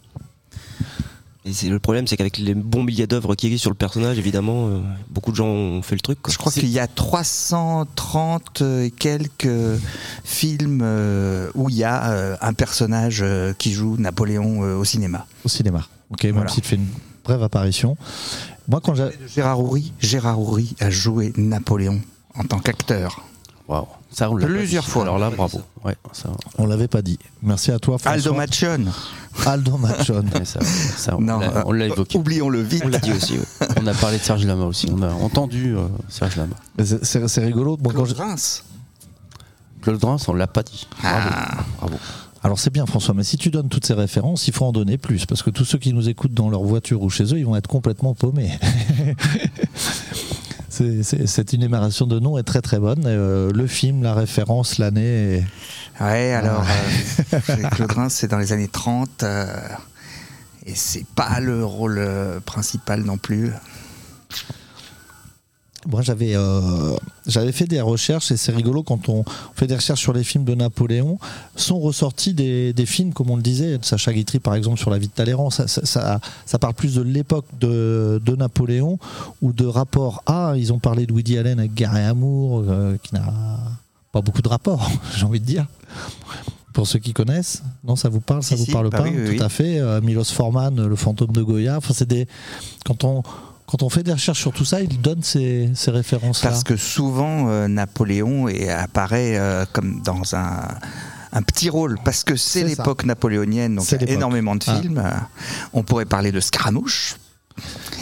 [1.47, 4.66] Et le problème, c'est qu'avec les bons milliers d'œuvres qui existent sur le personnage, évidemment,
[4.66, 6.21] euh, beaucoup de gens ont fait le truc.
[6.21, 6.33] Quoi.
[6.33, 9.79] Je crois qu'il y a 330 et quelques
[10.25, 13.25] films euh, où il y a euh, un personnage
[13.59, 15.27] qui joue Napoléon au cinéma.
[15.45, 15.87] Au cinéma.
[16.11, 16.51] Ok, même voilà.
[16.51, 16.88] s'il fait une
[17.25, 17.97] brève apparition.
[18.69, 22.01] Moi, quand j'ai Gérard Houry, Gérard Houry a joué Napoléon
[22.35, 23.23] en tant qu'acteur.
[23.69, 23.87] Waouh.
[24.11, 25.03] Ça, on Plusieurs fois.
[25.03, 25.61] Alors là, bravo.
[25.85, 26.31] Ouais, ça...
[26.57, 27.19] On l'avait pas dit.
[27.42, 28.12] Merci à toi, François.
[28.12, 28.87] Aldo Machon.
[29.45, 30.25] Aldo Machon.
[30.45, 32.16] ça, ça, non, on l'a évoqué.
[32.16, 32.83] Oublions-le vite.
[32.85, 33.35] On l'a dit aussi.
[33.35, 33.66] Ouais.
[33.83, 34.88] on a parlé de Serge Lama aussi.
[34.90, 36.55] On a entendu euh, Serge Lama.
[37.03, 37.77] C'est rigolo.
[37.77, 38.64] Bon, Claude Reims.
[39.83, 40.87] Claude Reims, on l'a pas dit.
[41.03, 41.29] Bravo.
[41.31, 41.57] Ah.
[41.79, 41.97] bravo.
[42.46, 44.98] Alors c'est bien François, mais si tu donnes toutes ces références, il faut en donner
[44.98, 47.44] plus, parce que tous ceux qui nous écoutent dans leur voiture ou chez eux, ils
[47.44, 48.52] vont être complètement paumés.
[50.68, 53.02] C'est- c'est- Cette énumération de noms est très très bonne.
[53.06, 55.38] Euh, le film, la référence, l'année.
[55.38, 55.44] et-
[56.04, 57.37] Ouais, alors, Ah.
[57.50, 59.22] euh, Claude Reims, c'est dans les années 30.
[59.22, 59.46] euh,
[60.66, 63.50] et c'est pas le rôle euh, principal non plus.
[65.88, 66.96] Moi, j'avais euh,
[67.27, 70.44] j'avais fait des recherches et c'est rigolo quand on fait des recherches sur les films
[70.44, 71.18] de Napoléon.
[71.55, 74.90] Sont ressortis des, des films, comme on le disait, de Sacha Guitry par exemple sur
[74.90, 75.51] la vie de Talleyrand.
[75.51, 78.99] Ça, ça, ça- ça parle plus de l'époque de, de Napoléon
[79.42, 80.55] ou de rapport à.
[80.57, 83.33] Ils ont parlé de Woody Allen avec Guerre et Amour, euh, qui n'a
[84.12, 85.66] pas beaucoup de rapport, j'ai envie de dire.
[86.72, 89.05] Pour ceux qui connaissent, non, ça vous parle, ça Si, vous si, parle bah pas
[89.05, 89.40] oui, oui, Tout oui.
[89.42, 89.79] à fait.
[89.81, 91.79] Euh, Milos Forman, le fantôme de Goya.
[91.79, 92.29] Enfin, c'est des
[92.85, 93.22] quand on
[93.66, 96.50] quand on fait des recherches sur tout ça, il donne ces, ces références-là.
[96.50, 100.68] Parce que souvent, euh, Napoléon est- apparaît euh, comme dans un,
[101.33, 104.81] un petit rôle, parce que c'est l'époque napoléonienne, donc il y a énormément de Ah.
[104.81, 104.98] films.
[105.05, 105.11] Euh,
[105.72, 107.16] On pourrait parler de Scaramouche.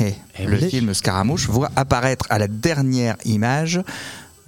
[0.00, 3.81] Et Eh le film Scaramouche voit apparaître à la dernière image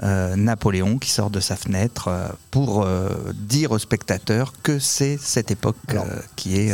[0.02, 5.16] euh, Napoléon qui sort de sa fenêtre euh, pour euh, dire aux spectateurs que c'est
[5.18, 6.02] cette époque euh,
[6.34, 6.72] qui est...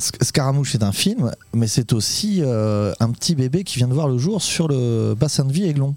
[0.00, 3.94] Sc- Scaramouche est un film, mais c'est aussi euh, un petit bébé qui vient de
[3.94, 5.94] voir le jour sur le bassin de vie Aiglon.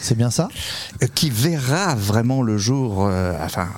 [0.00, 0.48] C'est bien ça?
[1.02, 3.68] Euh, qui verra vraiment le jour, euh, enfin,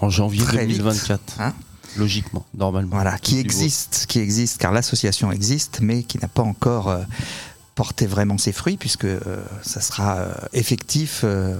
[0.00, 0.78] En janvier Très vite.
[0.78, 1.40] 2024.
[1.40, 1.54] Hein?
[1.96, 2.96] Logiquement, normalement.
[2.96, 7.02] voilà, qui existe, qui existe, car l'association existe, mais qui n'a pas encore euh,
[7.76, 9.20] porté vraiment ses fruits, puisque euh,
[9.62, 11.54] ça sera euh, effectif euh,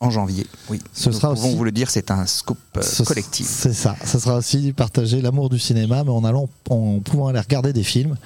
[0.00, 0.46] en janvier.
[0.68, 3.46] Oui, Ce nous sera pouvons aussi- vous le dire, c'est un scoop euh, Ce- collectif.
[3.46, 3.96] C'est ça.
[4.04, 7.82] Ça sera aussi partager l'amour du cinéma, mais en allant, en pouvant aller regarder des
[7.82, 8.16] films.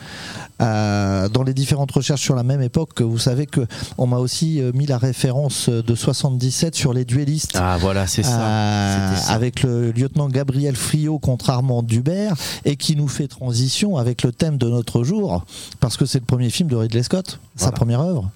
[0.61, 3.67] Euh, dans les différentes recherches sur la même époque, vous savez que
[3.99, 7.53] on m'a aussi euh, mis la référence de 77 sur les duellistes.
[7.55, 8.41] Ah voilà, c'est ça.
[8.41, 14.23] Euh, avec le lieutenant Gabriel Friot contre Armand Dubert et qui nous fait transition avec
[14.25, 15.45] le thème de notre jour
[15.79, 18.29] parce que c'est le premier film de Ridley Scott, sa première œuvre.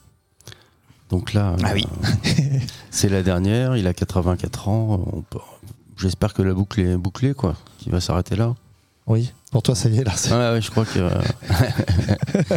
[1.14, 1.86] Donc là, Ah oui.
[2.04, 2.40] euh,
[2.90, 3.76] c'est la dernière.
[3.76, 5.22] Il a 84 ans.
[5.30, 5.38] peut-
[5.96, 7.54] J'espère que la boucle est bouclée, quoi.
[7.78, 8.54] Qui va s'arrêter là.
[9.06, 10.54] Oui, pour toi ça y est là.
[10.54, 10.98] ouais, je crois que.
[10.98, 11.10] euh,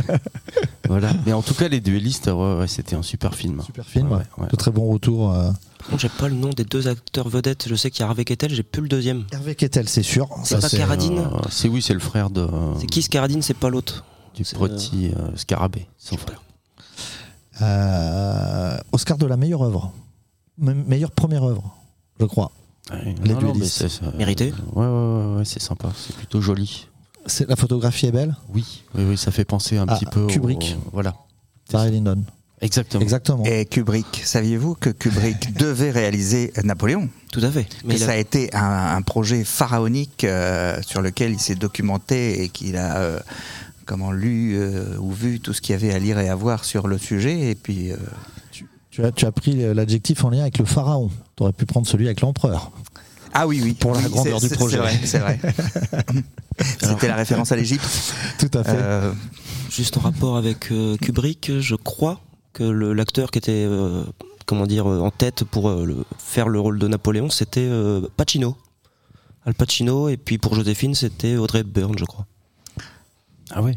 [0.88, 1.12] voilà.
[1.26, 3.62] Mais en tout cas, les duellistes, ouais, ouais, c'était un super film.
[3.64, 4.24] Super film, Ouais, ouais.
[4.40, 4.48] ouais.
[4.50, 5.32] de très bons retours.
[5.34, 5.52] euh.
[5.78, 7.66] Par contre, j'ai pas le nom des deux acteurs vedettes.
[7.70, 9.26] Je sais qu'il y a Harvey Keitel, j'ai plus le deuxième.
[9.32, 10.30] Hervé Kettel, c'est sûr.
[10.44, 12.48] C'est pas Carradine Euh, c'est oui, c'est le frère de,
[12.80, 14.04] C'est qui Scaradine C'est pas l'autre.
[14.36, 16.42] du petit euh, scarabée, son frère.
[17.62, 19.92] Euh, Oscar de la meilleure œuvre,
[20.58, 21.76] Me- meilleure première œuvre,
[22.20, 22.52] je crois.
[22.92, 24.54] Ouais, Les non, c'est- c'est- Mérité?
[24.74, 25.90] Ouais, ouais, ouais, ouais, c'est sympa.
[25.96, 26.88] C'est plutôt joli.
[27.48, 28.36] La photographie est belle?
[28.54, 30.78] Oui, oui, oui, ça fait penser un Ah, petit peu au- Kubrick.
[30.94, 31.14] voilà.
[31.74, 32.24] Barry Lyndon.
[32.62, 33.04] Exactement.
[33.04, 33.44] Exactement.
[33.44, 37.10] Et Kubrick, saviez-vous que Kubrick devait réaliser Napoléon?
[37.32, 37.66] Tout à fait.
[37.66, 41.40] que Mais il ça a- a été un, un projet pharaonique euh, sur lequel il
[41.40, 43.20] s'est documenté et qu'il a euh,
[43.88, 46.64] comment lu euh, ou vu tout ce qu'il y avait à lire et à voir
[46.66, 47.98] sur le sujet et puis euh,
[48.92, 51.10] Tu as, tu as pris l'adjectif en lien avec le pharaon.
[51.36, 52.72] Tu aurais pu prendre celui avec l'empereur.
[53.34, 54.78] ah oui oui Pour la oui, grandeur du projet.
[54.78, 55.40] c'est vrai, c'est vrai.
[56.80, 57.88] c'était la référence à l'Égypte
[58.40, 58.72] Tout à fait.
[58.76, 59.12] Euh,
[59.70, 62.22] Juste en rapport avec euh, Kubrick, je crois
[62.54, 64.04] que l'acteur qui était euh,
[64.46, 68.56] comment dire en tête pour euh, le- faire le rôle de Napoléon, c'était euh, Pacino.
[69.46, 72.26] Al Pacino et puis pour Joséphine, c'était Audrey Byrne, je crois.
[73.52, 73.76] Ah ouais.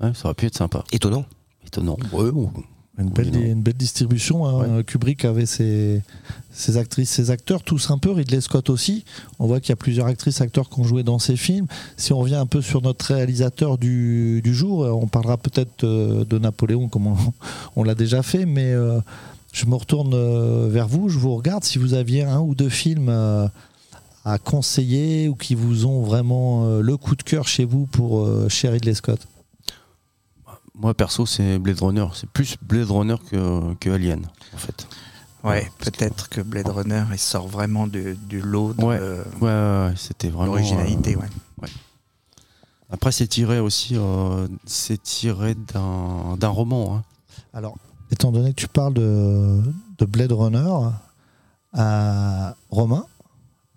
[0.00, 0.84] Ouais, ça aurait pu être sympa.
[0.92, 1.24] Étonnant.
[1.66, 1.96] Étonnant.
[2.12, 2.50] Ouais, ou-
[2.98, 3.46] Une belle, Oui, non.
[3.46, 4.46] une belle distribution.
[4.46, 4.82] hein.
[4.82, 6.02] Kubrick avait ses,
[6.50, 8.10] ses actrices, ses acteurs, tous un peu.
[8.10, 9.04] Ridley Scott aussi.
[9.38, 11.66] On voit qu'il y a plusieurs actrices, acteurs qui ont joué dans ses films.
[11.96, 15.84] Si on revient un peu sur notre réalisateur du, du jour, euh, on parlera peut-être
[15.84, 17.16] euh, de Napoléon comme on,
[17.76, 19.00] on l'a déjà fait, mais euh,
[19.52, 21.08] je me retourne vers vous.
[21.08, 23.46] Je vous regarde si vous aviez un ou deux films euh,
[24.24, 28.20] à conseiller ou qui vous ont vraiment euh, le coup de cœur chez vous pour
[28.26, 29.26] euh, chez Ridley Scott?
[30.74, 32.06] Moi, perso, c'est Blade Runner.
[32.14, 34.86] C'est plus Blade Runner que, que Alien, en fait.
[35.44, 38.98] ouais peut-être que Blade Runner il sort vraiment du, du lot de Ouais.
[38.98, 40.46] Ouais, ouais, ouais, c'était vraiment.
[40.54, 41.20] l'originalité euh,
[41.62, 41.68] ouais.
[42.90, 43.94] Après, c'est tiré aussi.
[43.96, 46.96] euh, c'est tiré d'un d'un roman.
[46.96, 47.02] hein.
[47.54, 47.76] Alors,
[48.10, 49.62] étant donné que tu parles de,
[49.98, 50.90] de Blade Runner,
[51.72, 53.04] à Romain,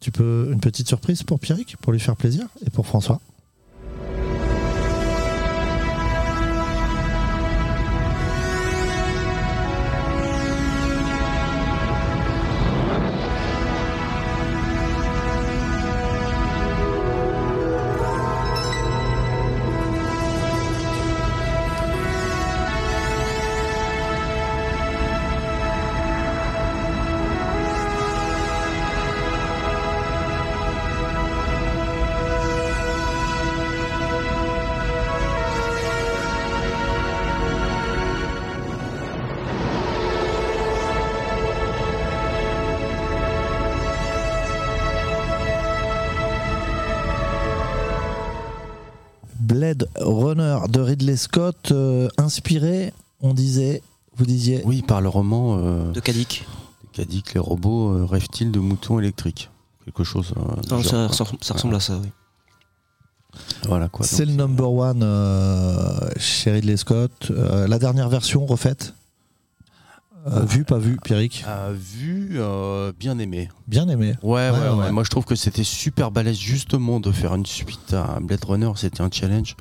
[0.03, 3.21] tu peux une petite surprise pour Pierrick, pour lui faire plaisir, et pour François.
[51.23, 53.81] Scott, euh, inspiré, on disait,
[54.15, 54.62] vous disiez.
[54.65, 55.57] Oui, par le roman.
[55.57, 56.45] euh, De Kadik.
[56.91, 59.49] Kadik, les robots euh, rêvent-ils de moutons électriques?
[59.86, 60.33] Quelque chose.
[60.38, 61.15] euh, Non, genre, ça, quoi.
[61.15, 62.09] ça- ça ressemble à ça, oui.
[63.67, 64.05] Voilà quoi.
[64.05, 67.31] C'est le number one euh, chez Ridley Scott.
[67.31, 68.93] Euh, la dernière version refaite?
[70.27, 71.43] Euh, vu, pas vu, Pierrick?
[71.47, 73.49] Euh, vu, euh, bien aimé.
[73.67, 74.13] Bien aimé.
[74.21, 74.91] Ouais, ouais, Ouais, ouais, ouais.
[74.91, 78.71] Moi, je trouve que c'était super balèze, justement, de faire une suite à Blade Runner.
[78.75, 79.55] C'était un challenge.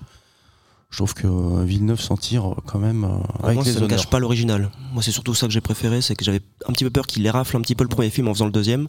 [0.92, 3.80] Je trouve que euh, Villeneuve s'en tire euh, quand même euh, avec Moi, les ça
[3.80, 4.70] ne cache pas l'original.
[4.92, 7.24] Moi, c'est surtout ça que j'ai préféré, c'est que j'avais un petit peu peur qu'il
[7.24, 8.86] les rafle un petit peu le premier film en faisant le deuxième.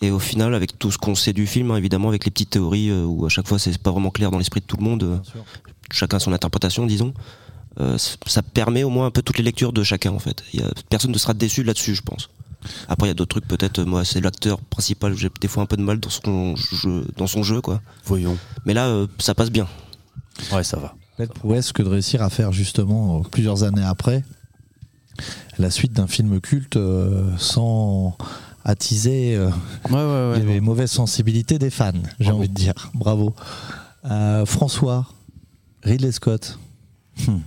[0.00, 2.50] Et au final, avec tout ce qu'on sait du film, hein, évidemment, avec les petites
[2.50, 4.84] théories euh, où à chaque fois c'est pas vraiment clair dans l'esprit de tout le
[4.84, 5.18] monde, euh,
[5.90, 7.14] chacun son interprétation, disons,
[7.80, 10.44] euh, ça permet au moins un peu toutes les lectures de chacun en fait.
[10.52, 12.30] Il y a, personne ne sera déçu là-dessus, je pense.
[12.88, 15.66] Après, il y a d'autres trucs, peut-être, moi, c'est l'acteur principal, j'ai des fois un
[15.66, 17.80] peu de mal dans son jeu, dans son jeu quoi.
[18.04, 18.38] Voyons.
[18.66, 19.66] Mais là, euh, ça passe bien.
[20.52, 20.94] Ouais, ça va.
[21.18, 24.24] Belle prouesse que de réussir à faire justement plusieurs années après
[25.58, 28.16] la suite d'un film culte euh, sans
[28.64, 32.90] attiser euh, les mauvaises sensibilités des fans, j'ai envie de dire.
[32.94, 33.34] Bravo.
[34.04, 35.06] Euh, François,
[35.82, 36.58] Ridley Scott,
[37.26, 37.38] Hmm.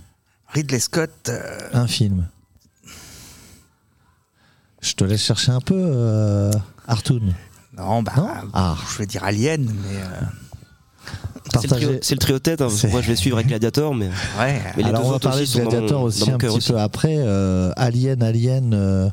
[0.48, 1.10] Ridley Scott.
[1.30, 2.26] euh, un film.
[4.82, 6.50] Je te laisse chercher un peu,
[6.86, 7.32] Artoun.
[7.78, 8.12] non, bah,
[8.52, 8.76] Ah.
[8.92, 10.00] je vais dire Alien, mais.
[11.60, 12.68] C'est le, trio, c'est le trio tête, hein.
[12.90, 14.06] Moi je vais suivre avec Gladiator, mais,
[14.38, 14.60] Ouais.
[14.76, 16.72] mais les Alors deux on va parler aussi de Gladiator mon- aussi un petit aussi.
[16.72, 17.16] peu après.
[17.18, 19.08] Euh, Alien, Alien, euh,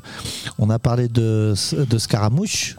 [0.58, 2.76] on a parlé de, de Scaramouche.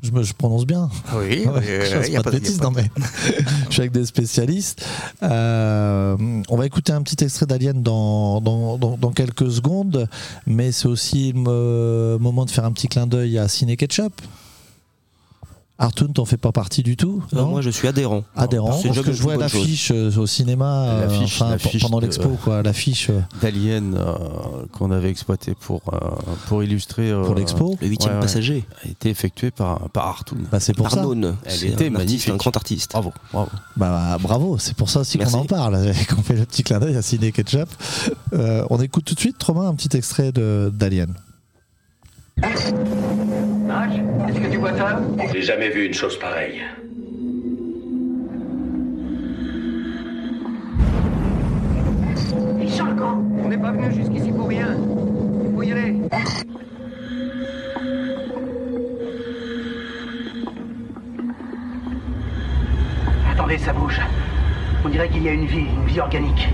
[0.00, 0.88] Je, me, je prononce bien.
[1.16, 2.88] Oui, Ouais, je fasse y a pas de bêtises, non, mais
[3.68, 4.84] je suis avec des spécialistes.
[5.24, 6.16] Euh,
[6.48, 10.08] on va écouter un petit extrait d'Alien dans, dans, dans- dans quelques secondes,
[10.46, 14.12] mais c'est aussi le mo- moment de faire un petit clin d'œil à Ciné Ketchup.
[15.80, 18.24] Artoon, t'en fais pas partie du tout non moi je suis adhérent.
[18.34, 22.64] Adhérent, C'est parce que je vois l'affiche euh, au cinéma, euh, enfin, pendant l'expo, quoi,
[22.64, 23.10] l'affiche.
[23.10, 24.14] euh, d'Alien euh,
[24.72, 25.98] qu'on avait exploité pour, euh,
[26.48, 27.10] pour illustrer.
[27.12, 28.64] euh, Pour l'expo Le huitième passager.
[28.84, 30.38] A été effectué par, par Artoon.
[30.50, 31.00] Bah, c'est pour ça.
[31.44, 32.28] Elle c'est était un artiste, magnifique.
[32.30, 32.90] un grand artiste.
[32.90, 33.48] Bravo, bravo.
[33.76, 36.96] Bah, bravo, c'est pour ça aussi qu'on en parle, qu'on fait le petit clin d'œil
[36.96, 37.68] à Ciné Ketchup.
[38.32, 41.14] Euh, on écoute tout de suite, Romain, un petit extrait de- d'Alien.
[42.42, 42.72] Est-ce
[44.66, 45.00] ça
[45.32, 46.62] J'ai jamais vu une chose pareille.
[52.86, 53.24] Le camp.
[53.44, 54.76] On n'est pas venu jusqu'ici pour rien.
[55.44, 55.96] Il faut y aller.
[63.32, 64.00] Attendez, ça bouge.
[64.84, 66.48] On dirait qu'il y a une vie, une vie organique.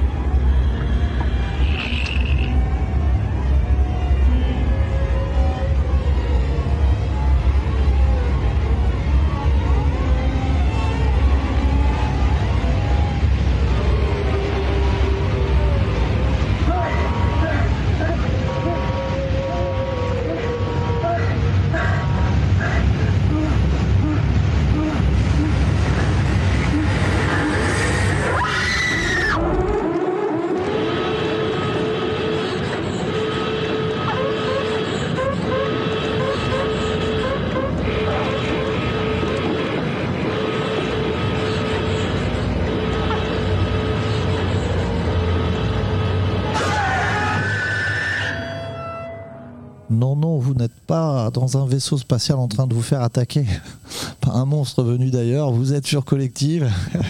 [51.44, 53.44] Dans un vaisseau spatial en train de vous faire attaquer
[54.22, 56.70] par un monstre venu d'ailleurs, vous êtes sur Collective.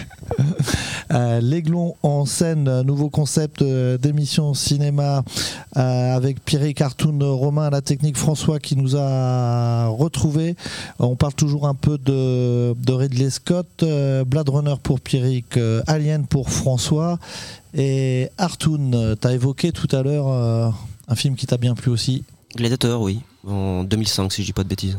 [1.11, 5.23] Euh, L'Aiglon en scène, euh, nouveau concept euh, d'émission cinéma
[5.77, 10.55] euh, avec Pierre Cartoon Romain à la technique François qui nous a retrouvés.
[10.97, 16.25] On parle toujours un peu de, Ridley Scott, euh, Blade Runner pour Pierrick, euh, Alien
[16.25, 17.19] pour François
[17.75, 19.15] et Artoon.
[19.21, 20.69] Tu as évoqué tout à l'heure euh,
[21.07, 22.23] un film qui t'a bien plu aussi.
[22.55, 24.97] Gladiator, oui, en 2005 si je dis pas de bêtises.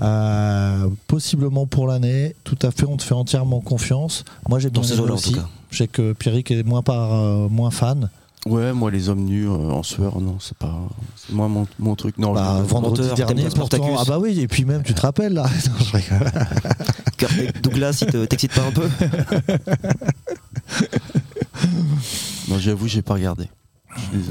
[0.00, 4.24] Euh, possiblement pour l'année, tout à fait, on te fait entièrement confiance.
[4.48, 5.36] Moi j'ai bien Dans ces aimé aussi.
[5.70, 8.10] Je sais que Pierrick est moins, par, euh, moins fan.
[8.46, 10.78] Ouais, moi, les hommes nus euh, en sueur, non, c'est pas.
[11.16, 12.18] C'est moi mon, mon truc.
[12.18, 13.96] Non, Bah, je- vendredi Menteur, dernier, pourtant.
[13.98, 16.30] Ah bah oui, et puis même, tu te rappelles là Non, je rigole.
[17.16, 18.86] Kirk Douglas, il te- t'excite pas un peu
[22.48, 23.48] Non, j'avoue, j'ai pas regardé.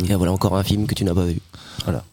[0.08, 1.40] Et voilà encore un film que tu n'as pas vu.
[1.86, 2.04] Voilà.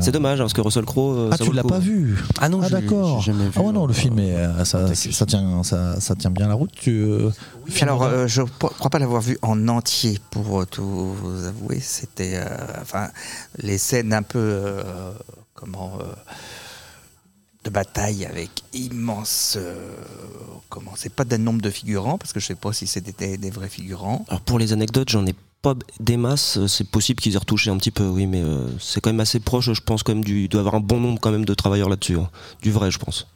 [0.00, 1.16] C'est dommage hein, parce que Russell Crowe.
[1.18, 3.20] euh, Ah, ça tu l'as pas vu Ah non, Ah d'accord.
[3.20, 4.88] j'ai jamais vu, Ah ouais, non, le euh, film, est, euh, ça,
[5.26, 6.70] tient, ça, ça tient bien la route.
[6.72, 7.30] Tu, euh,
[7.80, 11.80] Alors, euh, je ne crois pas l'avoir vu en entier, pour euh, tout vous avouer.
[11.80, 12.36] C'était.
[12.36, 12.44] euh,
[12.80, 13.08] enfin,
[13.58, 14.38] les scènes un peu.
[14.38, 15.12] euh,
[15.54, 15.98] comment.
[16.00, 16.04] euh,
[17.64, 19.58] de bataille avec immense.
[19.60, 19.74] euh,
[20.70, 23.50] comment C'est pas d'un nombre de figurants, parce que je sais pas si c'était des
[23.50, 24.24] vrais figurants.
[24.28, 26.58] Alors pour les anecdotes, j'en ai pas des masses.
[26.58, 29.20] euh, C'est possible qu'ils aient retouché un petit peu, oui, mais euh, c'est quand même
[29.20, 29.72] assez proche.
[29.72, 31.54] Je pense quand même du, il doit y avoir un bon nombre quand même de
[31.54, 32.30] travailleurs là-dessus, hein.
[32.62, 33.26] du vrai, je pense.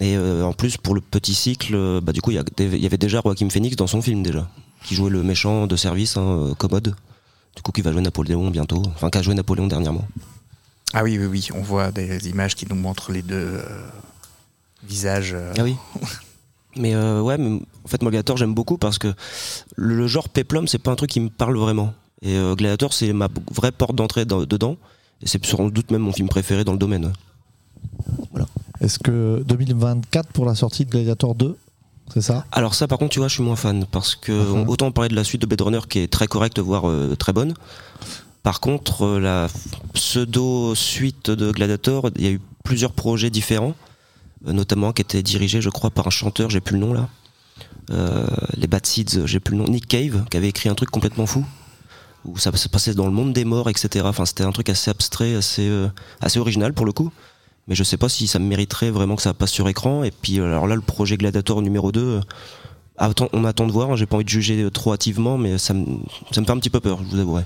[0.00, 3.20] Et euh, en plus pour le petit cycle, bah du coup il y, avait déjà
[3.20, 4.48] Joaquin Phoenix dans son film déjà,
[4.84, 6.94] qui jouait le méchant de service, hein, commode.
[7.56, 10.06] Du coup qui va jouer Napoléon bientôt, enfin qui a joué Napoléon dernièrement.
[10.94, 13.62] Ah oui, oui, oui, on voit des images qui nous montrent les deux euh,
[14.84, 15.36] visages.
[15.58, 15.74] Ah oui.
[16.76, 19.12] Mais euh, ouais, mais en fait, moi, Gladiator, j'aime beaucoup parce que
[19.76, 21.92] le, genre Peplum, c'est pas un truc qui me parle vraiment.
[22.22, 24.76] Et euh, Gladiator, c'est ma vraie porte d'entrée dans- dedans.
[25.22, 27.12] Et c'est sans doute même mon film préféré dans le domaine.
[28.80, 31.56] Est-ce que 2024 pour la sortie de Gladiator 2
[32.14, 32.44] C'est ça?
[32.52, 34.92] Alors ça, par contre, tu vois, je suis moins fan parce que on- autant on
[34.92, 37.54] parlait de la suite de Blade Runner qui est très correcte, voire euh, très bonne.
[38.44, 39.48] Par contre, la
[39.94, 43.74] pseudo suite de Gladiator, il y a eu plusieurs projets différents,
[44.44, 47.08] notamment qui étaient dirigés, je crois, par un chanteur, j'ai plus le nom là.
[47.90, 49.68] Euh, les Bad Seeds, j'ai plus le nom.
[49.68, 51.44] Nick Cave, qui avait écrit un truc complètement fou,
[52.24, 54.04] où ça se passait dans le monde des morts, etc.
[54.08, 55.88] Enfin, c'était un truc assez abstrait, assez, euh,
[56.20, 57.10] assez original pour le coup.
[57.66, 60.02] Mais je sais pas si ça mériterait vraiment que ça passe sur écran.
[60.04, 62.20] Et puis, euh, alors là, le projet Gladiator numéro 2, euh,
[62.98, 63.90] attends- on attend de voir.
[63.90, 65.84] hein, J'ai pas envie de juger euh, trop hâtivement, mais ça me,
[66.30, 67.44] ça me fait un petit peu peur, je vous avouerai.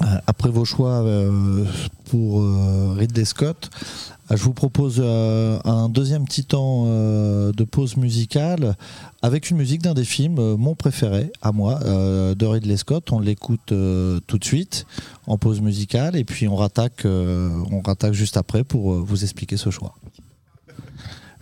[0.00, 1.64] Euh, Après vos choix euh,
[2.10, 7.64] pour euh, Ridley Scott, euh, je vous propose euh, un deuxième petit temps euh, de
[7.64, 8.76] pause musicale
[9.22, 13.10] avec une musique d'un des films, euh, mon préféré à moi, de Ridley Scott.
[13.10, 14.86] On l'écoute tout de suite
[15.26, 19.70] en pause musicale et puis on rattaque, on rattaque juste après pour vous expliquer ce
[19.70, 19.94] choix.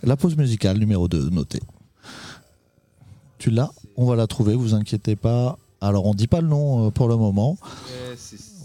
[0.03, 1.61] La pause musicale numéro 2, notée.
[3.37, 5.57] Tu l'as On va la trouver, vous inquiétez pas.
[5.81, 7.57] Alors on dit pas le nom pour le moment.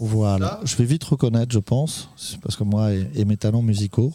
[0.05, 2.09] Voilà, je vais vite reconnaître, je pense,
[2.41, 4.11] parce que moi et, et mes talents musicaux.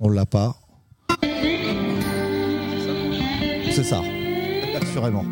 [0.00, 0.54] On l'a pas.
[3.72, 4.02] C'est ça,
[4.82, 5.24] assurément.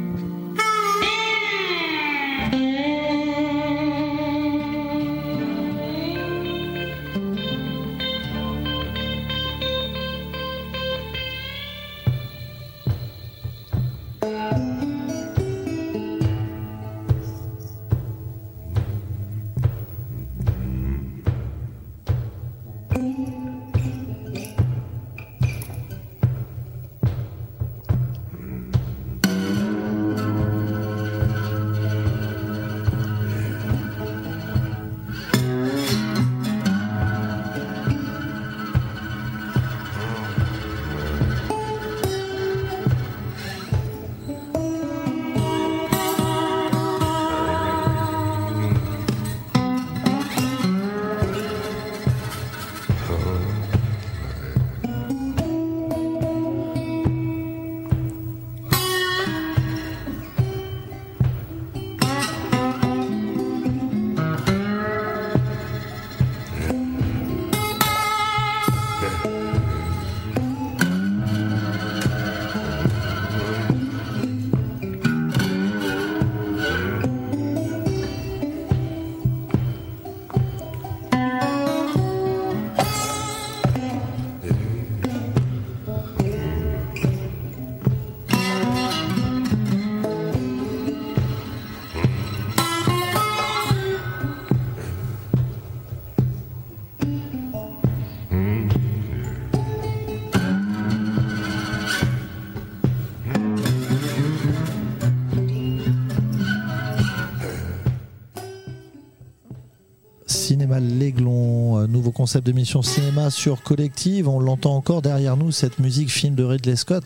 [112.28, 114.28] Concept d'émission cinéma sur Collective.
[114.28, 117.02] On l'entend encore derrière nous, cette musique film de Ridley Scott.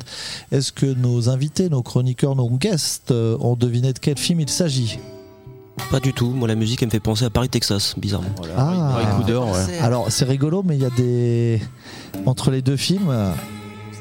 [0.50, 4.48] Est-ce que nos invités, nos chroniqueurs, nos guests euh, ont deviné de quel film il
[4.50, 4.98] s'agit?
[5.92, 6.30] Pas du tout.
[6.30, 8.30] Moi, la musique, elle me fait penser à Paris, Texas, bizarrement.
[8.58, 9.78] Ah, coup ouais.
[9.80, 11.62] alors c'est rigolo, mais il y a des.
[12.26, 13.14] Entre les deux films,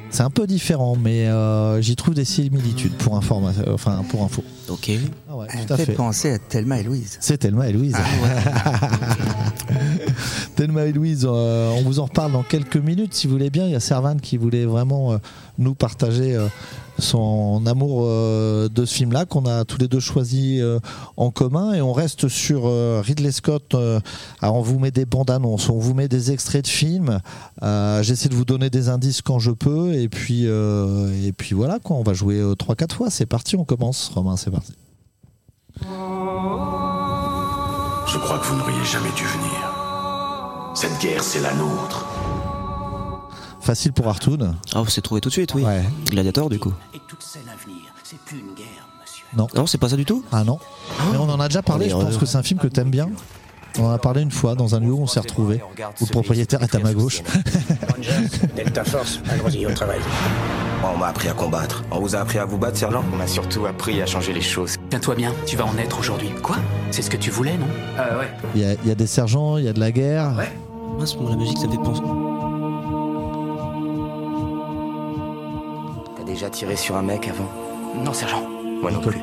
[0.09, 4.43] c'est un peu différent, mais euh, j'y trouve des similitudes pour, informa- enfin, pour info.
[4.69, 4.89] Ok.
[5.29, 5.93] Ah ouais, Elle fait fait.
[5.93, 7.17] penser à Thelma et Louise.
[7.21, 7.95] C'est Thelma et Louise.
[10.61, 13.65] Thelma et Louise, euh, on vous en reparle dans quelques minutes si vous voulez bien.
[13.65, 15.17] Il y a Servan qui voulait vraiment euh,
[15.57, 16.49] nous partager euh,
[16.99, 20.61] son amour de ce film-là qu'on a tous les deux choisi
[21.17, 22.69] en commun et on reste sur
[23.01, 23.75] Ridley Scott.
[24.43, 27.19] on vous met des bandes annonces, on vous met des extraits de films.
[28.01, 31.95] J'essaie de vous donner des indices quand je peux et puis et puis voilà quoi.
[31.95, 33.09] On va jouer euh, trois quatre fois.
[33.09, 34.11] C'est parti, on commence.
[34.13, 34.73] Romain, c'est parti.
[35.79, 35.85] Je
[38.19, 39.60] crois que vous n'auriez jamais dû venir.
[40.73, 42.05] Cette guerre, c'est la nôtre.
[43.59, 44.55] Facile pour Artoon.
[44.73, 45.63] Ah, c'est trouvé tout de suite, oui.
[45.63, 45.83] Ouais.
[46.05, 46.73] Gladiator, du coup.
[46.93, 49.25] Et toute scène à venir, c'est plus une guerre, monsieur.
[49.37, 49.47] Non.
[49.55, 50.59] Non, c'est pas ça du tout Ah non.
[51.11, 53.09] Mais on en a déjà parlé, je pense que c'est un film que t'aimes bien.
[53.79, 55.61] On en a parlé une fois dans un lieu où on s'est retrouvé,
[56.01, 57.21] où le propriétaire est à ma gauche.
[58.55, 59.99] Delta Force, allons-y au travail.
[60.93, 61.83] On m'a appris à combattre.
[61.91, 64.41] On vous a appris à vous battre, sergent On m'a surtout appris à changer les
[64.41, 64.77] choses.
[64.89, 66.29] Tiens-toi bien, tu vas en être aujourd'hui.
[66.43, 66.57] Quoi
[66.89, 67.67] C'est ce que tu voulais, non
[67.99, 68.27] Euh, ouais.
[68.55, 70.33] Il y, a, il y a des sergents, il y a de la guerre.
[70.37, 70.51] Ouais.
[70.97, 72.01] Moi, c'est- la musique, ça me fait penser.
[76.17, 77.49] T'as déjà tiré sur un mec avant
[78.03, 78.43] Non, sergent.
[78.81, 79.17] Moi non plus.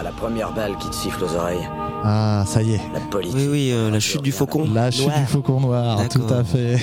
[0.00, 1.68] À la première balle qui te siffle aux oreilles,
[2.02, 2.80] Ah, ça y est.
[2.94, 3.34] la police.
[3.34, 4.66] Oui, oui, euh, la chute du faucon.
[4.72, 6.78] La chute du faucon noir, tout à fait.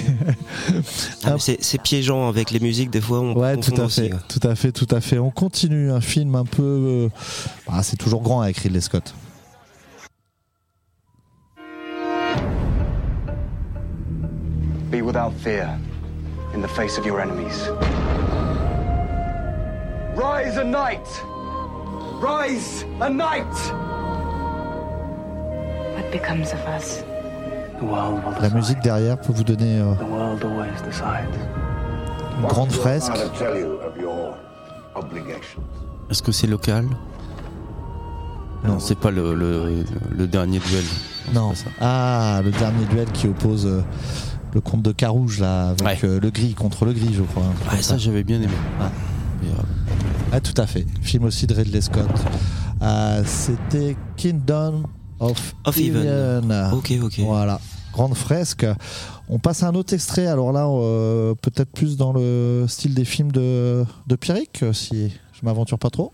[1.25, 3.21] Ah, c'est piégeant avec les musiques, des fois.
[3.21, 4.19] On peut Ouais, tout à aussi, fait, ouais.
[4.27, 5.17] tout à fait, tout à fait.
[5.17, 6.61] On continue un film un peu.
[6.61, 7.09] euh,
[7.67, 9.15] ah, c'est toujours grand avec Ridley Scott.
[14.91, 15.77] Be without fear
[16.53, 17.67] in the face of your enemies.
[20.15, 21.05] Rise a knight!
[22.21, 23.45] Rise a knight!
[25.95, 27.03] What becomes of us?
[27.79, 31.29] The world will La musique derrière peut vous donner euh, The world always decides.
[32.41, 33.11] une grande fresque.
[36.09, 36.85] Est-ce que c'est local?
[38.63, 40.83] Non, c'est pas le, le- le dernier duel.
[41.33, 41.53] Non.
[41.79, 43.81] Ah, le dernier duel qui oppose euh,
[44.53, 47.43] le comte de Carouge là, avec euh, le gris contre le gris, je crois.
[47.69, 48.53] comme ça, j'avais bien aimé.
[48.81, 48.89] Ah.
[50.31, 50.85] Ah, tout à fait.
[51.01, 52.07] Film aussi de Ridley Scott.
[52.81, 54.83] Euh, C'était Kingdom
[55.19, 56.05] of, Of Heaven.
[56.05, 56.69] Heaven.
[56.73, 57.19] Ok, ok.
[57.19, 57.59] Voilà.
[57.93, 58.65] Grande fresque.
[59.29, 60.27] On passe à un autre extrait.
[60.27, 65.45] Alors là, euh, peut-être plus dans le style des films de, de Pierrick, si je
[65.45, 66.11] m'aventure pas trop.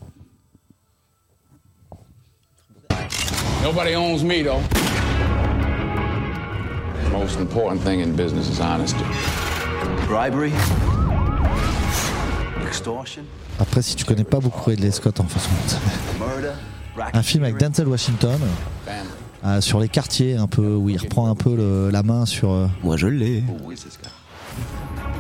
[3.64, 4.62] Nobody owns me, though.
[7.06, 9.04] The most important thing in business is honesty.
[10.08, 10.52] Bribery?
[12.66, 13.24] Extortion?
[13.60, 15.50] Après, si tu connais pas beaucoup Ridley Scott en façon.
[16.20, 16.54] Murder?
[17.14, 18.40] un film avec Denzel Washington.
[19.46, 22.52] euh, sur les quartiers, un peu, où il reprend un peu le- la main sur.
[22.52, 23.44] euh, Moi, je l'ai.
[23.64, 24.10] Who is this guy?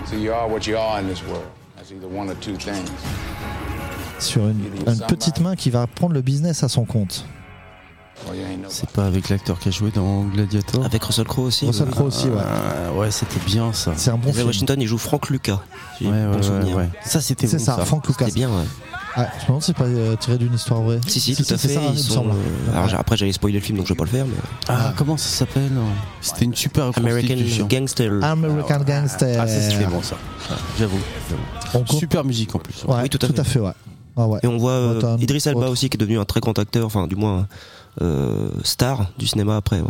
[0.09, 1.43] So you are what you are in this world.
[1.75, 2.89] That's either one or two things.
[4.19, 7.25] sur une, une petite main qui va prendre le business à son compte.
[8.70, 11.66] C'est pas avec l'acteur qui a joué dans Gladiator Avec Russell Crowe aussi.
[11.66, 12.38] Russell Crowe aussi, ouais.
[12.39, 13.93] Ah, ouais, c'était bien ça.
[13.97, 14.47] C'est un bon film.
[14.47, 15.59] Washington, il joue Frank Lucas.
[16.01, 16.89] Ouais, bon ouais, ouais.
[17.03, 18.26] Ça, c'était C'est bon, ça, Frank Lucas.
[18.26, 18.64] C'était bien, ouais.
[19.16, 20.99] Ah, je me demande si c'est pas euh, tiré d'une histoire vraie.
[21.05, 21.74] Si, si, tout à c'est fait.
[21.76, 22.32] ça, il ils sont, semble.
[22.32, 24.26] euh, alors, après, j'allais spoiler le film, donc je vais pas le faire.
[24.26, 24.34] Mais...
[24.70, 25.70] Ah, comment ça s'appelle
[26.22, 27.36] C'était une super American.
[27.68, 28.11] Gangster.
[28.24, 29.39] American Gangster.
[29.39, 30.16] Ah, ça c'était bon ça.
[30.80, 30.99] J'avoue.
[31.99, 32.84] Super musique en plus.
[32.88, 33.59] Ouais, Oui, tout à fait.
[33.59, 33.72] ouais.
[34.16, 34.39] Ah ouais.
[34.43, 35.70] Et on voit euh, Idris Elba autre.
[35.72, 37.43] aussi, qui est devenu un très grand acteur, enfin, du moins, euh,
[38.64, 39.82] star du cinéma après.
[39.82, 39.88] Ouais.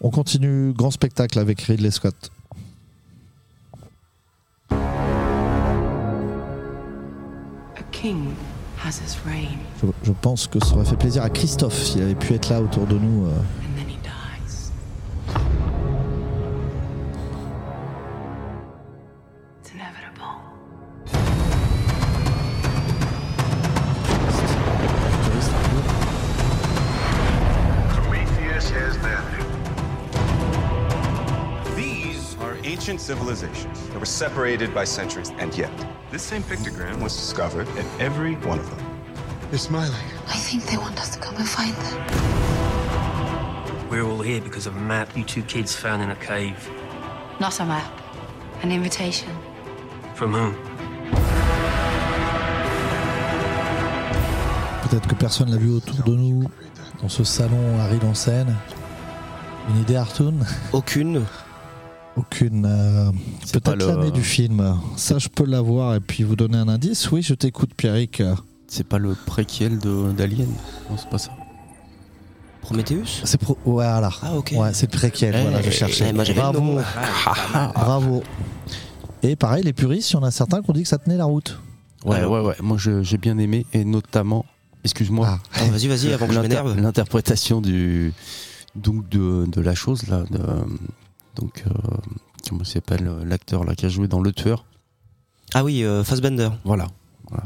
[0.00, 2.30] On continue grand spectacle avec Ridley Scott.
[4.70, 4.76] A
[7.92, 8.28] king
[8.84, 12.14] has his reign, Je, je pense que ça aurait fait plaisir à Christophe s'il avait
[12.14, 13.26] pu être là autour de nous.
[33.06, 35.70] Civilizations that were separated by centuries, and yet
[36.10, 38.80] this same pictogram was discovered in every one of them.
[39.50, 40.06] They're smiling.
[40.26, 41.96] I think they want us to come and find them.
[43.88, 46.68] We're all here because of a map you two kids found in a cave.
[47.38, 47.92] Not a map,
[48.62, 49.30] an invitation.
[50.16, 50.56] From whom?
[54.82, 56.50] Peut-être que personne l'a vu autour de nous
[57.00, 58.56] dans ce salon Harry en scène.
[59.68, 60.34] Une idée, Artoon
[60.72, 61.24] Aucune.
[62.16, 62.64] Aucune.
[62.66, 63.10] euh,
[63.52, 64.78] Peut-être le- l'année du film.
[64.96, 67.10] Ça, je peux l'avoir et puis vous donner un indice.
[67.10, 68.22] Oui, je t'écoute, Pierrick.
[68.68, 70.48] C'est pas le préquel de- d'Alien
[70.90, 71.30] Non, c'est pas ça.
[72.62, 73.56] Prometheus C'est pro...
[73.64, 74.10] Voilà.
[74.22, 74.54] Ah, ok.
[74.56, 75.34] Ouais, c'est le préquel.
[75.36, 76.06] Eh, voilà, je cherchais.
[76.08, 76.80] eh, moi, j'avais le Bravo.
[77.74, 78.22] Bravo.
[79.22, 81.16] Et pareil, les puristes, il y en a certains qui ont dit que ça tenait
[81.16, 81.60] la route.
[82.04, 82.32] Ouais, Alors.
[82.32, 82.54] ouais, ouais.
[82.62, 84.44] Moi, j'ai bien aimé, et notamment,
[84.84, 85.38] excuse-moi, Ah.
[85.54, 86.76] Ah, vas-y, vas-y, avant que je m'énerve.
[86.80, 88.12] l'interprétation du
[88.74, 90.38] donc de, de la chose là, de,
[91.36, 91.70] donc euh,
[92.48, 94.64] comment s'appelle euh, l'acteur là qui a joué dans Le Tueur.
[95.54, 96.48] Ah oui, euh, Fassbender.
[96.64, 96.88] Voilà,
[97.30, 97.44] voilà.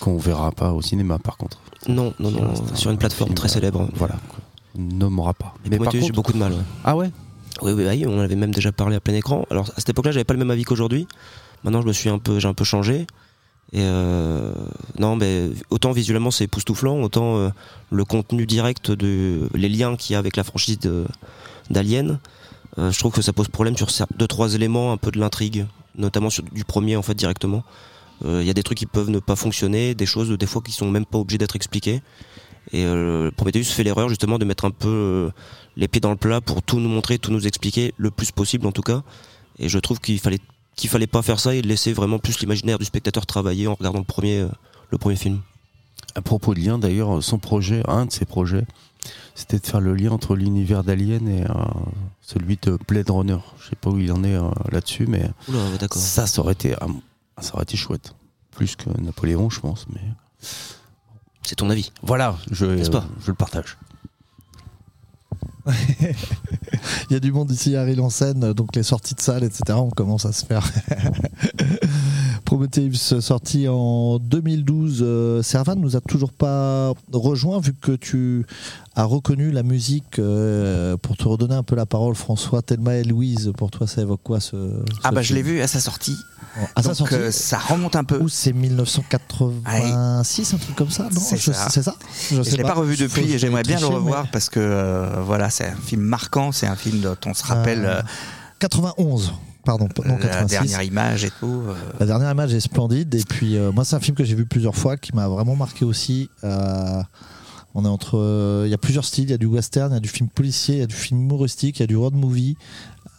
[0.00, 1.58] Qu'on verra pas au cinéma par contre.
[1.88, 3.88] Non, non, non, un sur une plateforme film, très célèbre.
[3.94, 4.38] Voilà, quoi.
[4.76, 5.54] On ne nommera pas.
[5.64, 6.52] Mais, Mais par Prometheus, j'ai contre, beaucoup de mal.
[6.52, 6.58] ouais.
[6.84, 7.10] ah ouais,
[7.62, 9.44] Oui, oui, oui, on avait même déjà parlé à plein écran.
[9.50, 11.06] Alors à cette époque-là, j'avais pas le même avis qu'aujourd'hui.
[11.64, 13.06] Maintenant, je me suis un peu, j'ai un peu changé.
[13.72, 14.52] Et euh,
[14.98, 17.50] non, mais autant visuellement c'est époustouflant, autant euh,
[17.90, 20.78] le contenu direct de les liens qu'il y a avec la franchise
[21.68, 22.18] d'Alien,
[22.78, 25.66] euh, je trouve que ça pose problème sur deux trois éléments un peu de l'intrigue,
[25.96, 27.62] notamment sur du premier en fait directement.
[28.24, 30.62] Euh, Il y a des trucs qui peuvent ne pas fonctionner, des choses des fois
[30.62, 32.00] qui sont même pas obligées d'être expliquées.
[32.72, 35.30] Et euh, Prometheus fait l'erreur justement de mettre un peu euh,
[35.76, 38.66] les pieds dans le plat pour tout nous montrer, tout nous expliquer le plus possible
[38.66, 39.02] en tout cas.
[39.58, 40.40] Et je trouve qu'il fallait
[40.78, 43.98] qu'il fallait pas faire ça et laisser vraiment plus l'imaginaire du spectateur travailler en regardant
[43.98, 44.48] le premier euh,
[44.90, 45.40] le premier film.
[46.14, 48.64] À propos de lien, d'ailleurs, son projet, un de ses projets,
[49.34, 51.52] c'était de faire le lien entre l'univers d'Alien et euh,
[52.22, 53.38] celui de Blade Runner.
[53.60, 55.58] Je sais pas où il en est euh, là-dessus, mais Oula,
[55.92, 56.86] ça, ça aurait été, ah,
[57.42, 58.14] ça aurait été chouette.
[58.52, 60.00] Plus que Napoléon, je pense, mais
[61.42, 61.92] C'est ton avis.
[62.02, 63.04] voilà, je, pas?
[63.24, 63.76] je le partage.
[67.10, 69.44] Il y a du monde ici à Rille en scène, donc les sorties de salle,
[69.44, 69.78] etc.
[69.78, 70.66] On commence à se faire.
[72.44, 74.98] Prometheus sorti en 2012.
[75.02, 78.46] Euh, Servan nous a toujours pas rejoint vu que tu
[78.96, 80.18] as reconnu la musique.
[80.18, 84.02] euh, pour te redonner un peu la parole, François, Thelma et Louise, pour toi, ça
[84.02, 84.56] évoque quoi ce,
[85.04, 86.16] Ah ce bah je l'ai vu à sa sortie.
[86.74, 88.18] À sa Donc, sortie euh, ça remonte un peu.
[88.20, 91.68] Ou c'est 1986, un truc comme ça Non, C'est je- ça.
[91.68, 91.94] Ça
[92.30, 94.60] Je sais ne l'ai pas revu depuis et j'aimerais bien le revoir mais- parce que
[94.60, 98.02] euh, voilà, c'est un film marquant, c'est un film dont on se rappelle Euh, euh,
[98.58, 99.34] 91,
[99.68, 100.48] pardon, non la 86.
[100.50, 101.62] dernière image et tout.
[101.68, 104.34] euh, La dernière image est splendide et puis euh, moi c'est un film que j'ai
[104.34, 106.30] vu plusieurs fois qui m'a vraiment marqué aussi.
[106.42, 107.02] Euh,
[107.74, 109.98] on est entre, il y a plusieurs styles, il y a du western, il y
[109.98, 112.14] a du film policier, il y a du film humoristique, il y a du road
[112.14, 112.56] movie.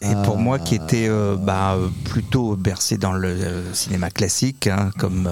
[0.02, 3.36] Et pour moi, qui était bah, plutôt bercé dans le
[3.74, 5.30] cinéma classique, hein, comme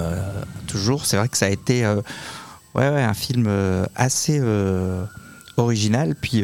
[0.67, 3.49] toujours, c'est vrai que ça a été ouais, ouais, un film
[3.95, 4.41] assez
[5.57, 6.43] original, puis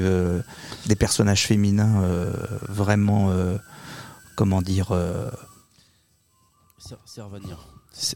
[0.85, 2.03] des personnages féminins
[2.67, 3.31] vraiment,
[4.35, 5.29] comment dire, euh,
[7.05, 7.57] Servania.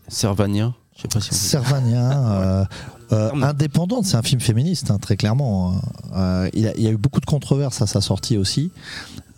[0.09, 1.39] Servania, je sais pas si on dit.
[1.39, 2.65] Servania, euh,
[3.13, 5.80] euh, indépendante, c'est un film féministe, hein, très clairement.
[6.13, 8.72] Euh, il, a, il y a eu beaucoup de controverses à sa sortie aussi.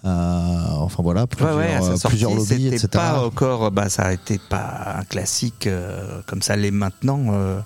[0.03, 2.87] Euh, enfin voilà, plusieurs, ouais, ouais, à sa sortie, plusieurs lobbies, c'était etc.
[2.91, 7.19] pas encore, bah, ça a été pas un classique euh, comme ça l'est maintenant.
[7.29, 7.61] euh.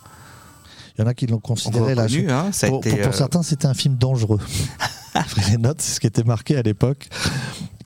[0.97, 2.07] Il y en a qui l'ont considéré là.
[2.29, 4.39] Hein, ça a pour, été, pour- pour certains, c'était un film dangereux.
[5.13, 7.07] Après les notes, c'est ce qui était marqué à l'époque.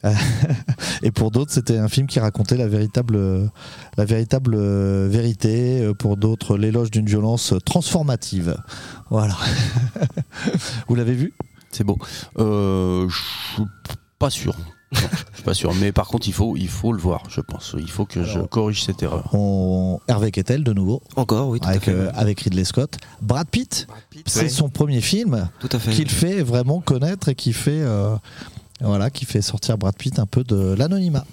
[1.04, 3.50] Et pour d'autres, c'était un film qui racontait la véritable,
[3.98, 5.82] la véritable euh, vérité.
[5.82, 8.58] Euh, Pour d'autres, l'éloge d'une violence transformative.
[9.10, 9.36] Voilà.
[10.88, 11.34] Vous l'avez vu?
[11.72, 11.98] C'est beau.
[12.38, 13.16] Euh, je
[13.56, 13.64] suis
[14.18, 14.56] pas sûr.
[14.92, 15.74] Non, je suis pas sûr.
[15.76, 17.76] Mais par contre, il faut, il faut le voir, je pense.
[17.78, 19.30] Il faut que je corrige cette erreur.
[19.36, 20.00] On...
[20.08, 21.04] Hervé Kettel, de nouveau.
[21.16, 21.92] Encore, oui, tout avec, à fait.
[21.92, 22.98] euh, avec Ridley Scott.
[23.22, 23.86] Brad Pitt,
[24.26, 24.50] c'est ouais.
[24.50, 25.92] son premier film Tout à fait.
[25.92, 28.16] qu'il fait vraiment connaître et qui fait, euh,
[28.82, 31.26] voilà, qui fait sortir Brad Pitt un peu de l'anonymat.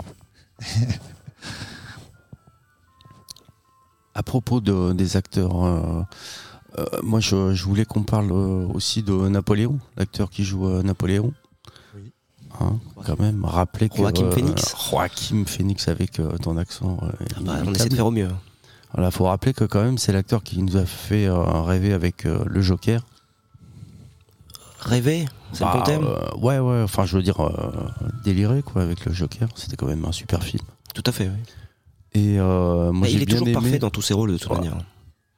[4.15, 6.03] À propos de- des acteurs, euh,
[6.79, 10.83] euh, moi je, je voulais qu'on parle euh, aussi de Napoléon, l'acteur qui joue euh,
[10.83, 11.33] Napoléon.
[12.59, 14.75] Hein, quand même, rappeler que Joaquin euh, Phoenix.
[14.91, 16.99] Joaquin Phoenix avec euh, ton accent.
[17.03, 17.11] euh,
[17.43, 18.31] bah, on essaie de faire au mieux.
[18.95, 22.25] Voilà, faut rappeler que quand même c'est l'acteur qui nous a fait euh, rêver avec
[22.25, 23.05] euh, le Joker.
[24.81, 26.05] Rêver, c'est le Bah, bon thème.
[26.05, 26.83] euh, ouais, ouais.
[26.83, 27.51] Enfin, je veux dire euh,
[28.25, 29.49] délirer quoi avec le Joker.
[29.55, 30.63] C'était quand même un super film.
[30.95, 32.21] Tout à fait, oui.
[32.21, 33.53] Et euh, moi j'ai il est bien toujours aimé.
[33.61, 34.63] parfait dans tous ses rôles de toute Voilà.
[34.63, 34.79] manière.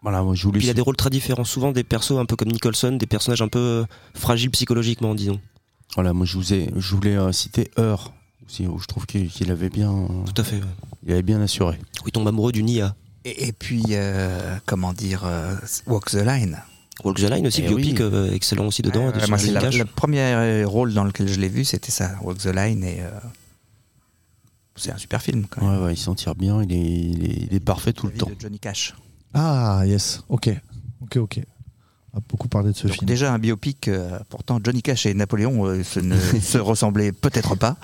[0.02, 0.58] Voilà, moi je voulais.
[0.58, 3.06] Puis il a des rôles très différents, souvent des persos un peu comme Nicholson, des
[3.06, 3.84] personnages un peu euh,
[4.14, 5.40] fragiles psychologiquement, disons.
[5.94, 8.12] Voilà, moi je, vous ai, je voulais euh, citer Heure,
[8.46, 9.90] aussi, où je trouve qu'il avait bien.
[10.32, 10.56] Tout à fait.
[10.56, 10.62] ouais.
[11.04, 11.78] Il avait bien assuré.
[12.04, 12.94] Où il tombe amoureux du Nia.
[13.24, 15.56] Et, et puis, euh, comment dire, euh,
[15.86, 16.62] Walk the Line.
[17.04, 18.02] Walk the Line aussi, Eh biopic oui.
[18.02, 19.12] euh, excellent aussi dedans.
[19.20, 19.78] Son moi, la- Cash.
[19.78, 23.08] le premier rôle dans lequel je l'ai vu, c'était ça, Walk the Line, et euh,
[24.76, 25.78] c'est un super film quand même.
[25.80, 28.12] Ouais, ouais, il s'en tire bien, il est, il est, il est parfait tout le
[28.12, 28.26] temps.
[28.28, 28.94] de Johnny Cash.
[29.34, 30.50] Ah, yes, ok.
[31.02, 31.40] Ok, ok.
[32.14, 33.06] On a beaucoup parlé de ce Donc film.
[33.06, 37.54] déjà un biopic, euh, pourtant Johnny Cash et Napoléon euh, se, ne, se ressemblaient peut-être
[37.54, 37.76] pas.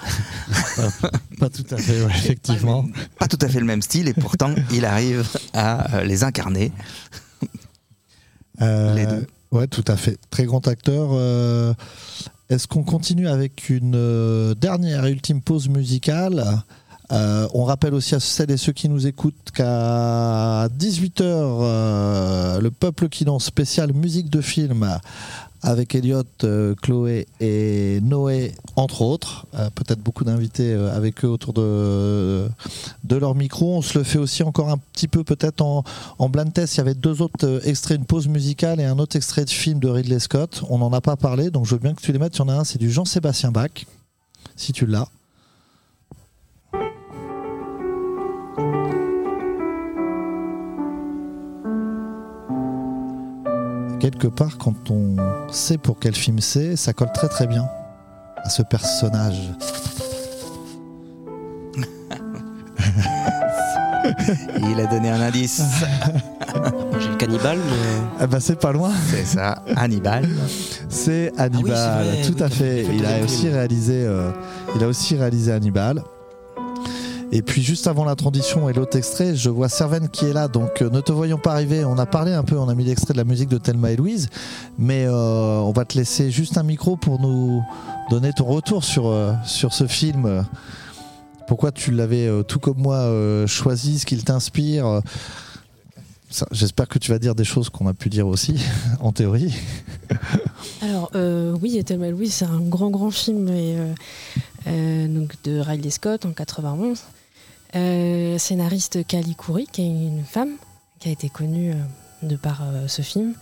[1.38, 2.86] Pas tout à fait, ouais, effectivement.
[3.18, 6.72] Pas tout à fait le même style, et pourtant il arrive à euh, les incarner.
[8.62, 9.26] Euh, Les deux.
[9.52, 10.18] Ouais, tout à fait.
[10.30, 11.10] Très grand acteur.
[11.12, 11.74] euh,
[12.50, 16.44] Est-ce qu'on continue avec une euh, dernière et ultime pause musicale?
[17.12, 23.08] Euh, On rappelle aussi à celles et ceux qui nous écoutent qu'à 18h, le peuple
[23.08, 24.98] qui danse spécial musique de film
[25.64, 29.46] avec Elliot, euh, Chloé et Noé, entre autres.
[29.54, 32.46] Euh, Peut-être beaucoup d'invités euh, avec eux autour de,
[33.02, 33.74] de leur micro.
[33.74, 35.82] On se le fait aussi encore un petit peu peut-être en,
[36.18, 36.74] en blind test.
[36.74, 39.78] Il y avait deux autres extraits, une pause musicale et un autre extrait de film
[39.80, 40.62] de Ridley Scott.
[40.68, 42.36] On n'en a pas parlé, donc je veux bien que tu les mettes.
[42.36, 43.86] Il y en a un, c'est du Jean-Sébastien Bach,
[44.56, 45.08] si tu l'as.
[54.04, 55.16] Quelque part, quand on
[55.50, 57.66] sait pour quel film c'est, ça colle très très bien
[58.36, 59.50] à ce personnage.
[64.58, 65.62] Il a donné un indice.
[67.00, 68.02] J'ai le cannibale, mais.
[68.20, 68.92] Ah bah c'est pas loin.
[69.10, 70.28] C'est ça, Hannibal.
[70.90, 72.80] C'est Hannibal, Ah oui, vrai, tout oui, à fait.
[72.82, 74.30] il fait Il le a aussi réalisé, euh,
[74.76, 76.02] il a aussi réalisé Hannibal.
[77.36, 80.46] Et puis juste avant la transition et l'autre extrait, je vois Serven qui est là,
[80.46, 81.84] donc euh, ne te voyons pas arriver.
[81.84, 83.96] On a parlé un peu, on a mis l'extrait de la musique de Thelma et
[83.96, 84.28] Louise,
[84.78, 87.60] mais euh, on va te laisser juste un micro pour nous
[88.08, 90.46] donner ton retour sur, euh, sur ce film.
[91.48, 93.04] Pourquoi tu l'avais tout comme moi
[93.46, 95.02] choisi, ce qu'il t'inspire.
[96.52, 98.64] J'espère que tu vas dire des choses qu'on a pu dire aussi,
[99.00, 99.52] en théorie.
[100.80, 101.10] Alors,
[101.60, 103.76] oui, Thelma Louise, c'est un grand, grand film et,
[105.08, 107.02] donc de Riley Scott en 91.
[107.76, 110.52] Euh, scénariste Kali Kouri, qui est une femme,
[111.00, 111.74] qui a été connue euh,
[112.22, 113.34] de par euh, ce film.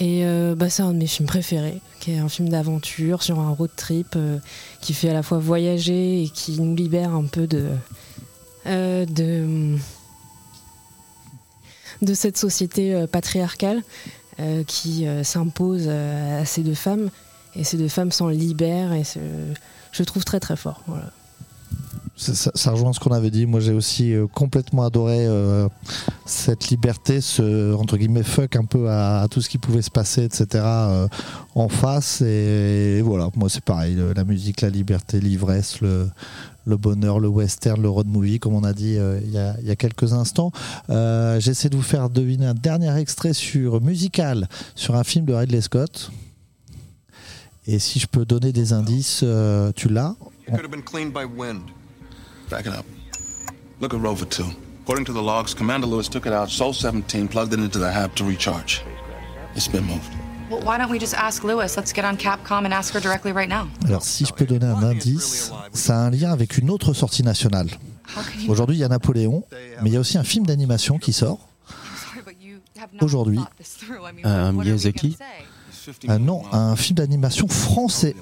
[0.00, 0.22] Et
[0.56, 3.72] bah, c'est un de mes films préférés, qui est un film d'aventure sur un road
[3.74, 4.16] trip
[4.80, 7.66] qui fait à la fois voyager et qui nous libère un peu de,
[12.14, 13.82] cette société patriarcale
[14.68, 17.10] qui s'impose à ces deux femmes.
[17.56, 19.02] Et ces deux femmes s'en libèrent et
[19.90, 20.84] je trouve très très fort.
[22.18, 23.46] Ça, rejoint ce qu'on avait dit.
[23.46, 25.68] Moi, j'ai aussi euh, complètement adoré euh,
[26.26, 30.24] cette liberté, ce entre guillemets fuck un peu à, tout ce qui pouvait se passer,
[30.24, 30.46] etc.
[30.64, 31.08] euh,
[31.54, 32.20] en face.
[32.22, 33.96] Et, voilà, moi, c'est pareil.
[34.16, 36.10] la musique, la liberté, l'ivresse, le,
[36.66, 39.38] bonheur, le western, le road movie, comme on a dit il y,
[39.70, 40.50] a, quelques instants.
[40.88, 45.60] J'essaie de vous faire deviner un dernier extrait sur musical sur un film de Ridley
[45.60, 46.10] Scott.
[47.64, 49.24] Et si je peux donner des indices,
[49.76, 50.16] tu l'as
[52.50, 52.86] Back it up.
[53.80, 54.44] Look at Rover 2.
[54.82, 57.90] According to the logs, Commander Lewis took it out, Sol 17 plugged it into the
[57.90, 58.82] hab to recharge.
[59.54, 60.10] It's been moved.
[60.50, 61.76] Well, why don't we just ask Lewis?
[61.76, 63.68] Let's get on Capcom and ask her directly right now.
[63.84, 67.22] Alors, si je peux donner un indice, ça a un lien avec une autre sortie
[67.22, 67.68] nationale.
[68.48, 69.44] Aujourd'hui, il y a Napoléon,
[69.82, 71.48] mais il y a aussi un film d'animation qui sort.
[73.00, 73.40] Aujourd'hui.
[74.24, 75.18] Un Miyazaki
[76.08, 78.14] Un non, un film d'animation français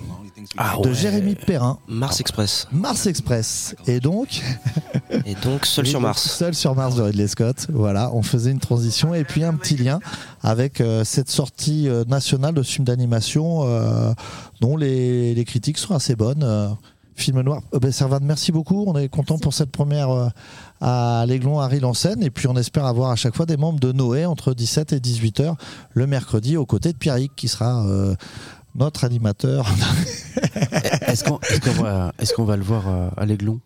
[0.59, 0.95] Ah de ouais.
[0.95, 1.79] Jérémy Perrin.
[1.89, 2.69] Mars Express.
[2.73, 3.75] Mars Express.
[3.87, 4.43] Et donc.
[5.25, 6.23] Et donc, Seul sur Mars.
[6.23, 7.67] Seul sur Mars de Ridley Scott.
[7.73, 10.01] Voilà, on faisait une transition et puis un petit lien
[10.43, 14.13] avec euh, cette sortie euh, nationale de film d'animation euh,
[14.61, 16.43] dont les, les critiques sont assez bonnes.
[16.43, 16.69] euh,
[17.17, 17.63] film noir.
[17.75, 18.85] Euh, ben, Servan, merci beaucoup.
[18.87, 20.29] On est content pour cette première euh,
[20.81, 23.81] à l'Aiglon à en scène et puis on espère avoir à chaque fois des membres
[23.81, 25.57] de Noé entre 17 et 18 heures
[25.95, 28.15] le mercredi aux côtés de Pierrick qui sera euh,
[28.77, 29.67] notre animateur.
[31.07, 31.25] Est-ce
[32.35, 33.61] qu'on va, le voir euh, à l'Aiglon?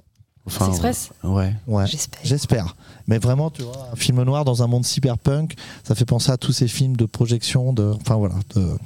[0.47, 1.55] Mars Express euh, Ouais.
[1.67, 1.85] Ouais,
[2.25, 2.77] j'espère.
[3.07, 5.55] Mais vraiment, tu vois, un film noir dans un monde cyberpunk,
[5.85, 8.35] ça fait penser à tous ces films de projection, de, enfin voilà.
[8.55, 8.77] de-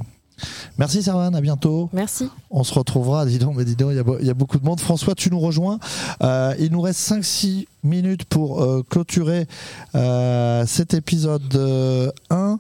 [0.78, 1.88] Merci Servan, à bientôt.
[1.92, 2.28] Merci.
[2.50, 4.80] On se retrouvera, dis donc, mais dis donc, il y a y, beaucoup de monde.
[4.80, 5.78] François, tu nous rejoins.
[6.22, 9.46] Euh, il nous reste 5-6 minutes pour euh, clôturer
[9.94, 12.58] euh, cet épisode euh, 1.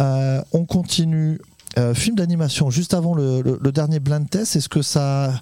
[0.00, 1.40] Euh, on continue.
[1.78, 5.32] Euh, film d'animation, juste avant le, le- le dernier blind test, est-ce que ça,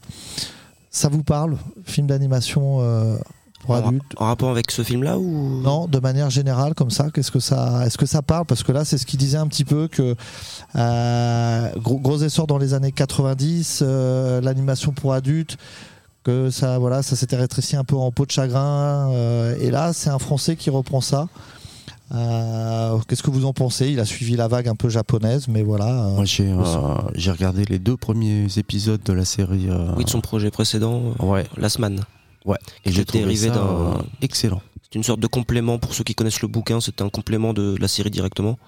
[0.90, 3.16] ça vous parle Film d'animation euh,
[3.62, 5.60] pour En, adultes en rapport avec ce film-là ou?
[5.62, 8.46] Non, de manière générale, comme ça, qu'est-ce que ça, est-ce que ça parle?
[8.46, 10.16] Parce que là, c'est ce qu'il disait un petit peu que
[10.76, 15.58] euh, gros, gros essor dans les années 90, euh, l'animation pour adultes,
[16.24, 19.10] que ça, voilà, ça s'était rétréci un peu en peau de chagrin.
[19.60, 21.26] et là, c'est un Français qui reprend ça.
[22.14, 23.88] Euh, qu'est-ce que vous en pensez?
[23.90, 26.06] Il a suivi la vague un peu japonaise, mais voilà.
[26.08, 26.62] euh, Moi, j'ai euh,
[27.14, 29.68] j'ai regardé les deux premiers épisodes de la série.
[29.70, 31.46] euh, Oui, de son projet précédent, euh, Ouais.
[31.56, 32.00] Last Man.
[32.44, 32.58] Ouais.
[32.84, 34.04] Et j'ai trouvé dérivé ça, d'un.
[34.20, 34.60] excellent.
[34.82, 36.80] C'est une sorte de complément pour ceux qui connaissent le bouquin.
[36.80, 38.58] C'était un complément de la série directement.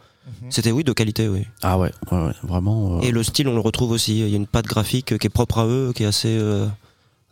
[0.48, 1.44] C'était oui de qualité, oui.
[1.60, 2.96] Ah ouais, ouais, ouais, vraiment.
[2.96, 4.20] euh, Et le style, on le retrouve aussi.
[4.20, 6.66] Il y a une patte graphique qui est propre à eux, qui est assez, euh,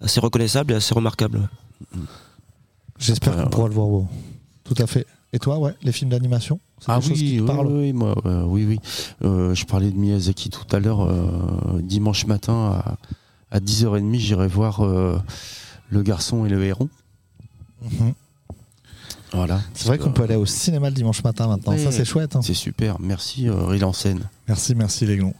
[0.03, 1.49] assez reconnaissable et assez remarquable.
[2.99, 3.89] J'espère qu'on pourra le voir.
[3.89, 4.09] wow.
[4.65, 5.07] Tout à fait.
[5.33, 7.67] Et toi, ouais, les films d'animation C'est Ah des choses qui oui, te oui, parlent
[7.69, 8.79] oui, moi, euh, oui, oui.
[9.25, 11.01] Euh, je parlais de Miyazaki tout à l'heure.
[11.03, 12.83] euh, dimanche matin
[13.51, 15.19] à, à 10h30, j'irai voir euh,
[15.89, 16.89] Le garçon et le héron.
[17.83, 18.13] Mhm.
[19.33, 19.63] Voilà.
[19.73, 21.77] C'est vrai qu'on peut aller au cinéma le dimanche matin maintenant.
[21.79, 22.37] Ça, c'est chouette.
[22.37, 22.43] hein.
[22.43, 23.01] C'est super.
[23.01, 24.29] Merci, euh, Ril en scène.
[24.47, 25.33] Merci, merci, glands.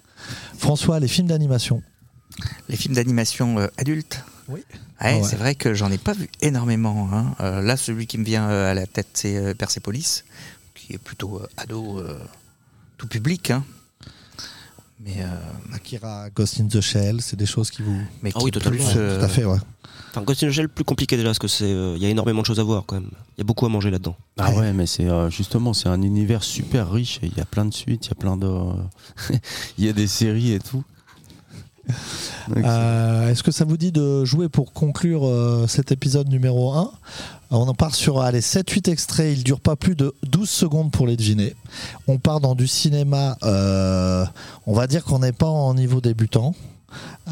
[0.57, 1.83] François, les films d'animation.
[2.71, 4.61] Les films d'animation euh, adultes Oui.
[5.03, 5.29] Ouais, Ah ouais.
[5.29, 7.09] C'est vrai que j'en ai pas vu énormément.
[7.13, 7.35] hein.
[7.41, 10.25] Euh, là, celui qui me vient euh, à la tête, c'est euh, Persepolis,
[10.75, 12.19] qui est plutôt euh, ado, euh,
[12.99, 13.51] tout public.
[13.51, 13.65] hein.
[15.05, 18.01] Mais euh, Akira, Ghost in the Shell, c'est des choses qui vous.
[18.23, 18.85] Mais Ah oui, totalement.
[18.85, 19.59] Ouais, Tout à fait, ouais.
[20.11, 22.09] Enfin, Ghost in the Shell, plus compliqué déjà, parce que c'est, euh, il y a
[22.09, 23.11] énormément de choses à voir quand même.
[23.37, 24.17] Il y a beaucoup à manger là-dedans.
[24.39, 27.19] Ah ouais, mais c'est euh, justement c'est un univers super riche.
[27.25, 28.49] Il y a plein de suites, il y a plein de,
[29.79, 30.85] il y a des séries et tout.
[32.57, 36.91] Euh, Est-ce que ça vous dit de jouer pour conclure euh, cet épisode numéro 1
[37.51, 41.07] On en part sur allez, 7-8 extraits, il dure pas plus de 12 secondes pour
[41.07, 41.55] les deviner.
[42.09, 44.25] On part dans du cinéma, euh,
[44.67, 46.55] on va dire qu'on n'est pas en niveau débutant.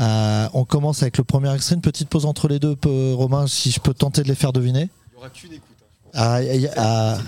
[0.00, 2.76] Euh, on commence avec le premier extrait, une petite pause entre les deux,
[3.14, 4.88] Romain, si je peux tenter de les faire deviner.
[5.12, 5.69] Il n'y aura qu'une écoute.
[6.14, 7.18] Ah, y a- ah, a-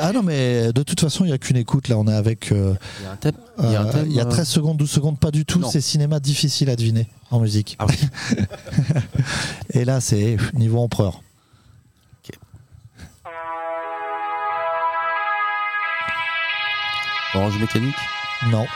[0.00, 0.12] ah.
[0.12, 1.96] non mais de toute façon il n'y a qu'une écoute là.
[1.98, 3.32] On est avec euh, Il y a un thème.
[3.58, 5.62] Il y a un euh, y a euh, 13 secondes 12 secondes pas du tout.
[5.70, 7.76] C'est cinéma difficile à deviner en musique.
[7.78, 7.96] Ah oui.
[9.70, 11.20] et là c'est niveau empereur.
[17.34, 17.94] Orange mécanique?
[18.50, 18.66] non.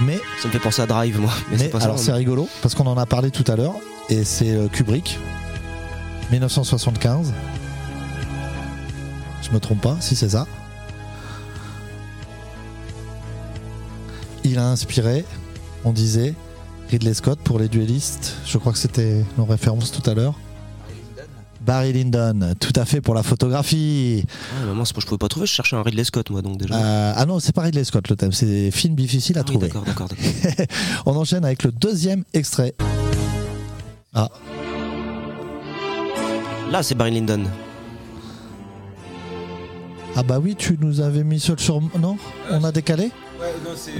[0.00, 1.30] Mais, Ça me fait penser à Drive, moi.
[1.50, 3.44] Mais, mais c'est pas ça, alors c'est mais- rigolo parce qu'on en a parlé tout
[3.50, 3.74] à l'heure
[4.08, 5.18] et c'est euh, Kubrick
[6.30, 7.32] 1975
[9.42, 10.46] je me trompe pas si c'est ça
[14.44, 15.24] il a inspiré
[15.84, 16.34] on disait
[16.90, 20.34] Ridley Scott pour les duellistes je crois que c'était nos références tout à l'heure
[21.64, 24.24] Barry Lyndon, tout à fait pour la photographie.
[24.60, 26.74] Ah, moi, c'est- je pouvais pas trouver, je cherchais un Ridley Scott, moi, donc déjà.
[26.74, 29.52] Euh, ah non, c'est pas Ridley Scott le thème, c'est film difficile à Ah oui,
[29.52, 29.68] trouver.
[29.68, 30.66] d'accord, d'accord, d'accord.
[31.06, 32.74] On enchaîne avec le deuxième extrait.
[34.12, 34.28] Ah,
[36.72, 37.44] Là, c'est Barry Lyndon.
[40.16, 41.80] Ah bah oui, tu nous avais mis seul sur.
[41.98, 42.16] Non
[42.50, 43.10] On a décalé
[43.40, 43.52] Ouais,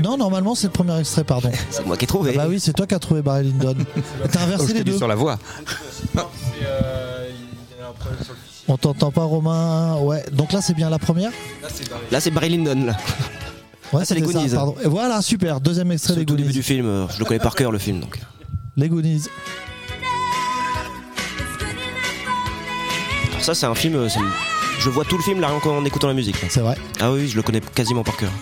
[0.03, 1.51] non, normalement c'est le premier extrait, pardon.
[1.71, 2.31] C'est moi qui ai trouvé.
[2.35, 3.75] Ah bah oui, c'est toi qui as trouvé Barry Lyndon.
[4.31, 4.97] T'as Oh, inversé je les deux.
[4.97, 5.37] sur la voix.
[6.17, 7.29] Euh.
[8.69, 11.31] On t'entend pas, Romain Ouais, donc là c'est bien la première
[11.63, 12.03] Là, c'est barré.
[12.13, 12.97] Là, c'est Barry Lyndon, là.
[13.93, 14.51] Ouais, c'est les ça, Goonies.
[14.51, 14.77] pardon.
[14.85, 16.55] Et voilà, super, deuxième extrait des au tout début Goonies.
[16.59, 16.87] du film.
[16.87, 18.21] euh, Je le connais par cœur, le film, donc.
[18.77, 19.25] Les Goonies.
[23.31, 23.97] Alors ça, c'est un film.
[23.97, 24.21] euh, c'est-
[24.83, 26.45] Je vois tout le film là rien qu'en écoutant la musique.
[26.51, 26.77] C'est vrai.
[27.01, 28.33] Ah oui, je le connais quasiment par cœur.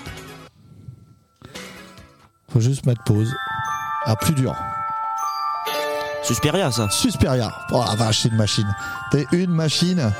[2.51, 3.31] Faut juste mettre pause.
[4.07, 4.55] Ah, plus dur.
[6.23, 6.89] Suspiria, ça.
[6.89, 7.53] Susperia.
[7.73, 8.75] Oh la vache, c'est une machine.
[9.11, 10.13] T'es une machine.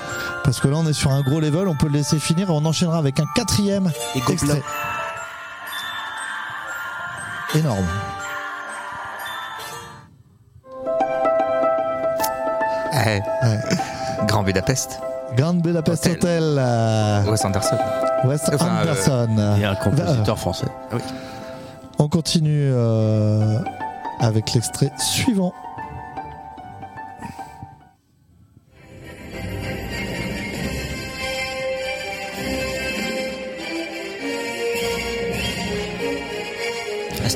[0.45, 1.67] Parce que là, on est sur un gros level.
[1.69, 4.63] On peut le laisser finir et on enchaînera avec un quatrième Et extrait.
[7.55, 7.87] Énorme.
[12.93, 13.59] Eh, Ouais.
[14.27, 15.01] Grand Budapest.
[15.37, 16.19] Grand Budapest Hotel.
[16.19, 16.57] Hotel.
[16.59, 17.77] euh, Wes Anderson.
[18.25, 19.57] Wes Enfin, euh, Anderson.
[19.61, 20.67] Et un compositeur français.
[21.99, 23.59] On continue euh,
[24.21, 25.53] avec l'extrait suivant.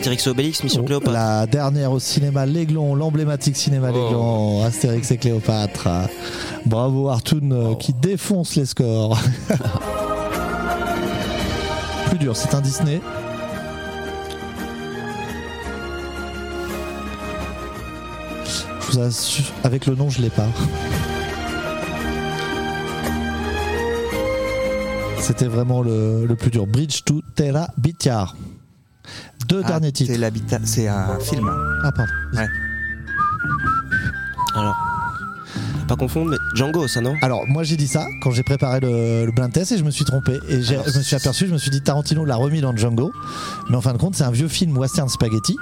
[0.04, 1.12] Astérix et Obélix, Mission Cléopâtre.
[1.14, 3.94] La dernière au cinéma L'Aiglon, l'emblématique cinéma Oh.
[3.96, 5.88] L'Aiglon, Astérix et Cléopâtre.
[6.66, 9.18] Bravo Artoun euh, qui défonce les scores.
[12.10, 13.00] Plus dur, c'est un Disney.
[18.44, 20.48] Je vous assure, avec le nom, je l'ai pas.
[25.18, 26.66] C'était vraiment le, le plus dur.
[26.66, 28.36] Bridge to Terra Bitiar.
[29.54, 30.10] Deux Ah, derniers titres.
[30.12, 31.48] C'est l'habitat- c'est un film.
[31.84, 32.12] Ah, pardon.
[32.34, 32.48] Ouais.
[34.56, 34.74] Alors.
[35.86, 37.14] Pas confondre, mais Django, ça non?
[37.22, 39.90] Alors, moi j'ai dit ça quand j'ai préparé le, le blind test et je me
[39.90, 40.40] suis trompé.
[40.48, 43.12] Et Alors, je me suis aperçu, je me suis dit Tarantino l'a remis dans Django.
[43.68, 45.56] Mais en fin de compte, c'est un vieux film western spaghetti.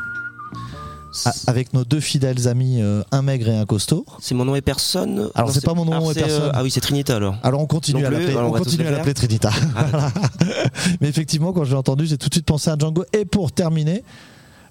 [1.46, 4.06] Avec nos deux fidèles amis, euh, un maigre et un costaud.
[4.20, 5.28] C'est mon nom et personne.
[5.34, 6.50] Alors, c'est pas mon nom alors, et euh, personne.
[6.54, 7.36] ah oui, c'est Trinita alors.
[7.42, 9.50] Alors on continue à l'appeler, on continue à l'appeler Trinita.
[9.74, 10.10] Voilà.
[11.00, 13.04] Mais effectivement, quand je l'ai entendu, j'ai tout de suite pensé à Django.
[13.12, 14.02] Et pour terminer,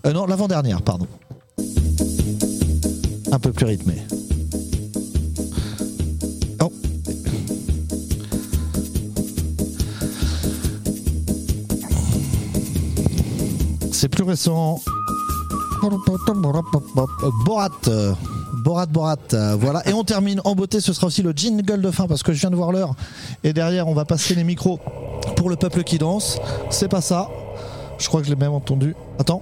[0.05, 1.07] euh, non, l'avant-dernière, pardon.
[3.31, 3.95] Un peu plus rythmé.
[6.59, 6.71] Oh.
[13.91, 14.81] C'est plus récent.
[17.45, 17.69] Borat.
[17.88, 18.13] euh,
[18.63, 19.15] Borat, Borat.
[19.34, 19.88] euh, Voilà.
[19.88, 20.79] Et on termine en beauté.
[20.82, 22.93] Ce sera aussi le jingle de fin parce que je viens de voir l'heure.
[23.43, 24.79] Et derrière, on va passer les micros
[25.36, 26.39] pour le peuple qui danse.
[26.69, 27.29] C'est pas ça.
[27.97, 28.95] Je crois que je l'ai même entendu.
[29.19, 29.41] Attends.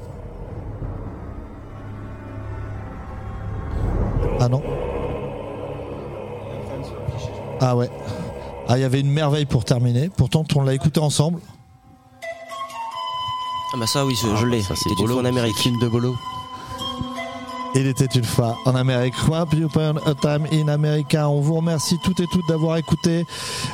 [4.39, 4.61] Ah non.
[7.61, 7.89] Ah ouais.
[8.69, 10.09] Ah, il y avait une merveille pour terminer.
[10.15, 11.39] Pourtant, on l'a écouté ensemble.
[13.73, 14.61] Ah bah ça oui, je, je l'ai.
[14.61, 15.55] C'est C'était fois en Amérique.
[15.57, 16.15] film de Bolo.
[17.75, 19.13] Il était une fois en Amérique.
[19.31, 21.29] A Time in America.
[21.29, 23.25] On vous remercie toutes et toutes d'avoir écouté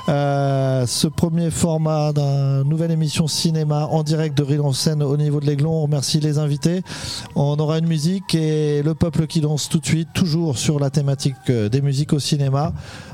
[0.09, 5.15] euh, ce premier format d'une nouvelle émission cinéma en direct de Rire en scène au
[5.15, 5.71] niveau de l'Aiglon.
[5.71, 6.81] On remercie les invités.
[7.35, 10.89] On aura une musique et le peuple qui danse tout de suite, toujours sur la
[10.89, 12.73] thématique euh, des musiques au cinéma.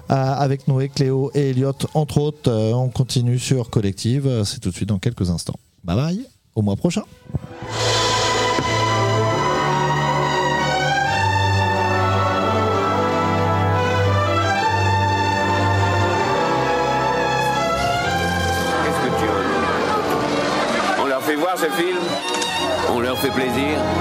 [0.09, 2.51] euh, avec Noé, Cléo et Elliot, entre autres.
[2.73, 4.43] On continue sur Collective.
[4.45, 5.55] C'est tout de suite dans quelques instants.
[5.83, 6.25] Bye bye.
[6.55, 7.03] Au mois prochain.
[23.21, 24.00] Fait plaisir